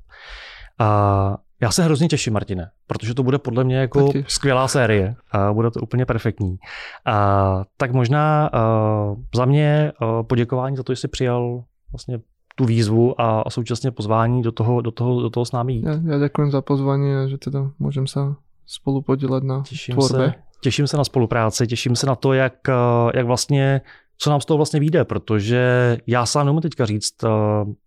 A 0.78 1.36
já 1.60 1.70
se 1.70 1.82
hrozně 1.84 2.08
těším, 2.08 2.32
Martine, 2.32 2.70
protože 2.86 3.14
to 3.14 3.22
bude 3.22 3.38
podle 3.38 3.64
mě 3.64 3.76
jako 3.76 4.10
skvělá 4.26 4.68
série 4.68 5.16
a 5.32 5.52
bude 5.52 5.70
to 5.70 5.80
úplně 5.80 6.06
perfektní. 6.06 6.56
A, 7.04 7.64
tak 7.76 7.92
možná 7.92 8.50
a, 8.52 9.14
za 9.34 9.44
mě 9.44 9.92
a, 9.98 10.22
poděkování 10.22 10.76
za 10.76 10.82
to, 10.82 10.92
že 10.92 11.00
jsi 11.00 11.08
přijal 11.08 11.64
vlastně 11.92 12.20
tu 12.56 12.64
výzvu 12.64 13.20
a, 13.20 13.40
a 13.40 13.50
současně 13.50 13.90
pozvání 13.90 14.42
do 14.42 14.52
toho, 14.52 14.80
do 14.80 14.90
toho, 14.90 15.22
do 15.22 15.30
toho 15.30 15.44
s 15.44 15.52
námi 15.52 15.72
jít. 15.72 15.84
Já, 15.86 15.92
já 16.04 16.18
děkuji 16.18 16.50
za 16.50 16.62
pozvání 16.62 17.14
a 17.14 17.26
že 17.26 17.38
teda 17.38 17.70
můžeme 17.78 18.06
se 18.06 18.20
spolu 18.66 19.02
podílet 19.02 19.44
na 19.44 19.62
těším 19.62 19.94
tvorbě. 19.94 20.28
Se, 20.28 20.34
těším 20.60 20.86
se 20.86 20.96
na 20.96 21.04
spolupráci, 21.04 21.66
těším 21.66 21.96
se 21.96 22.06
na 22.06 22.14
to, 22.14 22.32
jak, 22.32 22.54
jak 23.14 23.26
vlastně 23.26 23.80
co 24.18 24.30
nám 24.30 24.40
z 24.40 24.44
toho 24.44 24.56
vlastně 24.56 24.80
vyjde, 24.80 25.04
protože 25.04 25.96
já 26.06 26.26
sám 26.26 26.46
nemůžu 26.46 26.60
teďka 26.60 26.86
říct, 26.86 27.24
eh, 27.24 27.28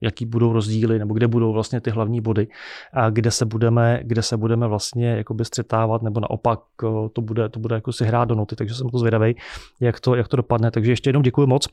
jaký 0.01 0.25
budou 0.25 0.53
rozdíly 0.53 0.99
nebo 0.99 1.13
kde 1.13 1.27
budou 1.27 1.53
vlastně 1.53 1.81
ty 1.81 1.91
hlavní 1.91 2.21
body 2.21 2.47
a 2.93 3.09
kde 3.09 3.31
se 3.31 3.45
budeme, 3.45 3.99
kde 4.03 4.21
se 4.21 4.37
budeme 4.37 4.67
vlastně 4.67 5.09
jakoby 5.09 5.45
střetávat 5.45 6.01
nebo 6.01 6.19
naopak 6.19 6.59
eh, 6.83 7.09
to 7.13 7.21
bude, 7.21 7.49
to 7.49 7.59
bude 7.59 7.75
jako 7.75 7.93
si 7.93 8.05
hrát 8.05 8.25
do 8.25 8.35
noty, 8.35 8.55
takže 8.55 8.75
jsem 8.75 8.89
to 8.89 8.97
zvědavý, 8.97 9.35
jak 9.79 9.99
to, 9.99 10.15
jak 10.15 10.27
to 10.27 10.37
dopadne. 10.37 10.71
Takže 10.71 10.91
ještě 10.91 11.09
jednou 11.09 11.21
děkuji 11.21 11.47
moc. 11.47 11.67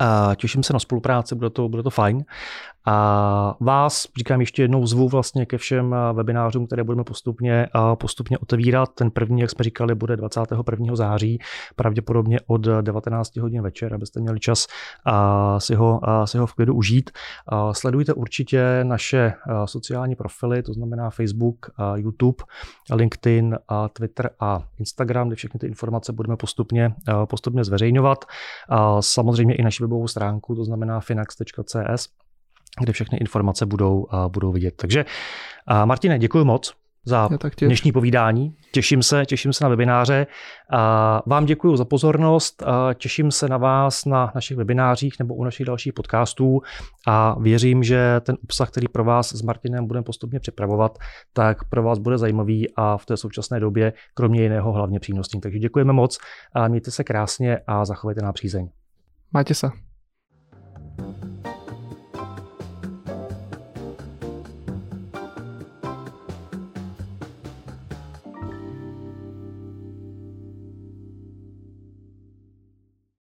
A 0.00 0.34
těším 0.34 0.62
se 0.62 0.72
na 0.72 0.78
spolupráci, 0.78 1.34
bude 1.34 1.50
to, 1.50 1.68
bude 1.68 1.82
to 1.82 1.90
fajn. 1.90 2.24
A 2.86 3.56
vás, 3.60 4.06
říkám 4.18 4.40
ještě 4.40 4.62
jednou, 4.62 4.86
zvu 4.86 5.08
vlastně 5.08 5.46
ke 5.46 5.58
všem 5.58 5.96
webinářům, 6.12 6.66
které 6.66 6.84
budeme 6.84 7.04
postupně, 7.04 7.68
postupně 7.94 8.38
otevírat. 8.38 8.88
Ten 8.94 9.10
první, 9.10 9.40
jak 9.40 9.50
jsme 9.50 9.64
říkali, 9.64 9.94
bude 9.94 10.16
21. 10.16 10.96
září, 10.96 11.38
pravděpodobně 11.76 12.40
od 12.46 12.60
19 12.80 13.36
hodin 13.36 13.62
večer, 13.62 13.94
abyste 13.94 14.20
měli 14.20 14.40
čas 14.40 14.66
si 15.58 15.74
ho, 15.74 16.00
si 16.24 16.38
ho 16.38 16.46
v 16.46 16.54
klidu 16.54 16.74
užít. 16.74 17.10
Sledujte 17.72 18.12
určitě 18.12 18.80
naše 18.82 19.32
sociální 19.64 20.16
profily, 20.16 20.62
to 20.62 20.72
znamená 20.72 21.10
Facebook, 21.10 21.70
YouTube, 21.94 22.44
LinkedIn, 22.92 23.58
Twitter 23.92 24.30
a 24.40 24.62
Instagram, 24.78 25.28
kde 25.28 25.36
všechny 25.36 25.60
ty 25.60 25.66
informace 25.66 26.12
budeme 26.12 26.36
postupně, 26.36 26.94
postupně 27.24 27.64
zveřejňovat. 27.64 28.24
Samozřejmě 29.00 29.54
i 29.54 29.62
naši 29.62 29.82
webovou 29.82 30.08
stránku, 30.08 30.54
to 30.54 30.64
znamená 30.64 31.00
finax.cs, 31.00 32.08
kde 32.80 32.92
všechny 32.92 33.18
informace 33.18 33.66
budou, 33.66 34.06
budou 34.28 34.52
vidět. 34.52 34.74
Takže 34.76 35.04
Martine, 35.84 36.18
děkuji 36.18 36.44
moc 36.44 36.74
za 37.06 37.28
dnešní 37.60 37.92
povídání. 37.92 38.56
Těším 38.72 39.02
se, 39.02 39.26
těším 39.26 39.52
se 39.52 39.64
na 39.64 39.68
webináře. 39.68 40.26
A 40.70 41.22
vám 41.26 41.44
děkuji 41.44 41.76
za 41.76 41.84
pozornost. 41.84 42.62
A 42.62 42.94
těším 42.94 43.30
se 43.30 43.48
na 43.48 43.56
vás 43.56 44.04
na 44.04 44.32
našich 44.34 44.56
webinářích 44.56 45.14
nebo 45.18 45.34
u 45.34 45.44
našich 45.44 45.66
dalších 45.66 45.92
podcastů 45.92 46.60
a 47.06 47.36
věřím, 47.40 47.82
že 47.82 48.20
ten 48.20 48.36
obsah, 48.44 48.70
který 48.70 48.88
pro 48.88 49.04
vás 49.04 49.34
s 49.34 49.42
Martinem 49.42 49.86
budeme 49.86 50.04
postupně 50.04 50.40
připravovat, 50.40 50.98
tak 51.32 51.68
pro 51.68 51.82
vás 51.82 51.98
bude 51.98 52.18
zajímavý 52.18 52.68
a 52.76 52.96
v 52.96 53.06
té 53.06 53.16
současné 53.16 53.60
době 53.60 53.92
kromě 54.14 54.42
jiného 54.42 54.72
hlavně 54.72 55.00
přínosný. 55.00 55.40
Takže 55.40 55.58
děkujeme 55.58 55.92
moc 55.92 56.18
a 56.54 56.68
mějte 56.68 56.90
se 56.90 57.04
krásně 57.04 57.58
a 57.66 57.84
zachovejte 57.84 58.22
na 58.22 58.32
přízeň. 58.32 58.68
Majte 59.32 59.54
sa. 59.54 59.72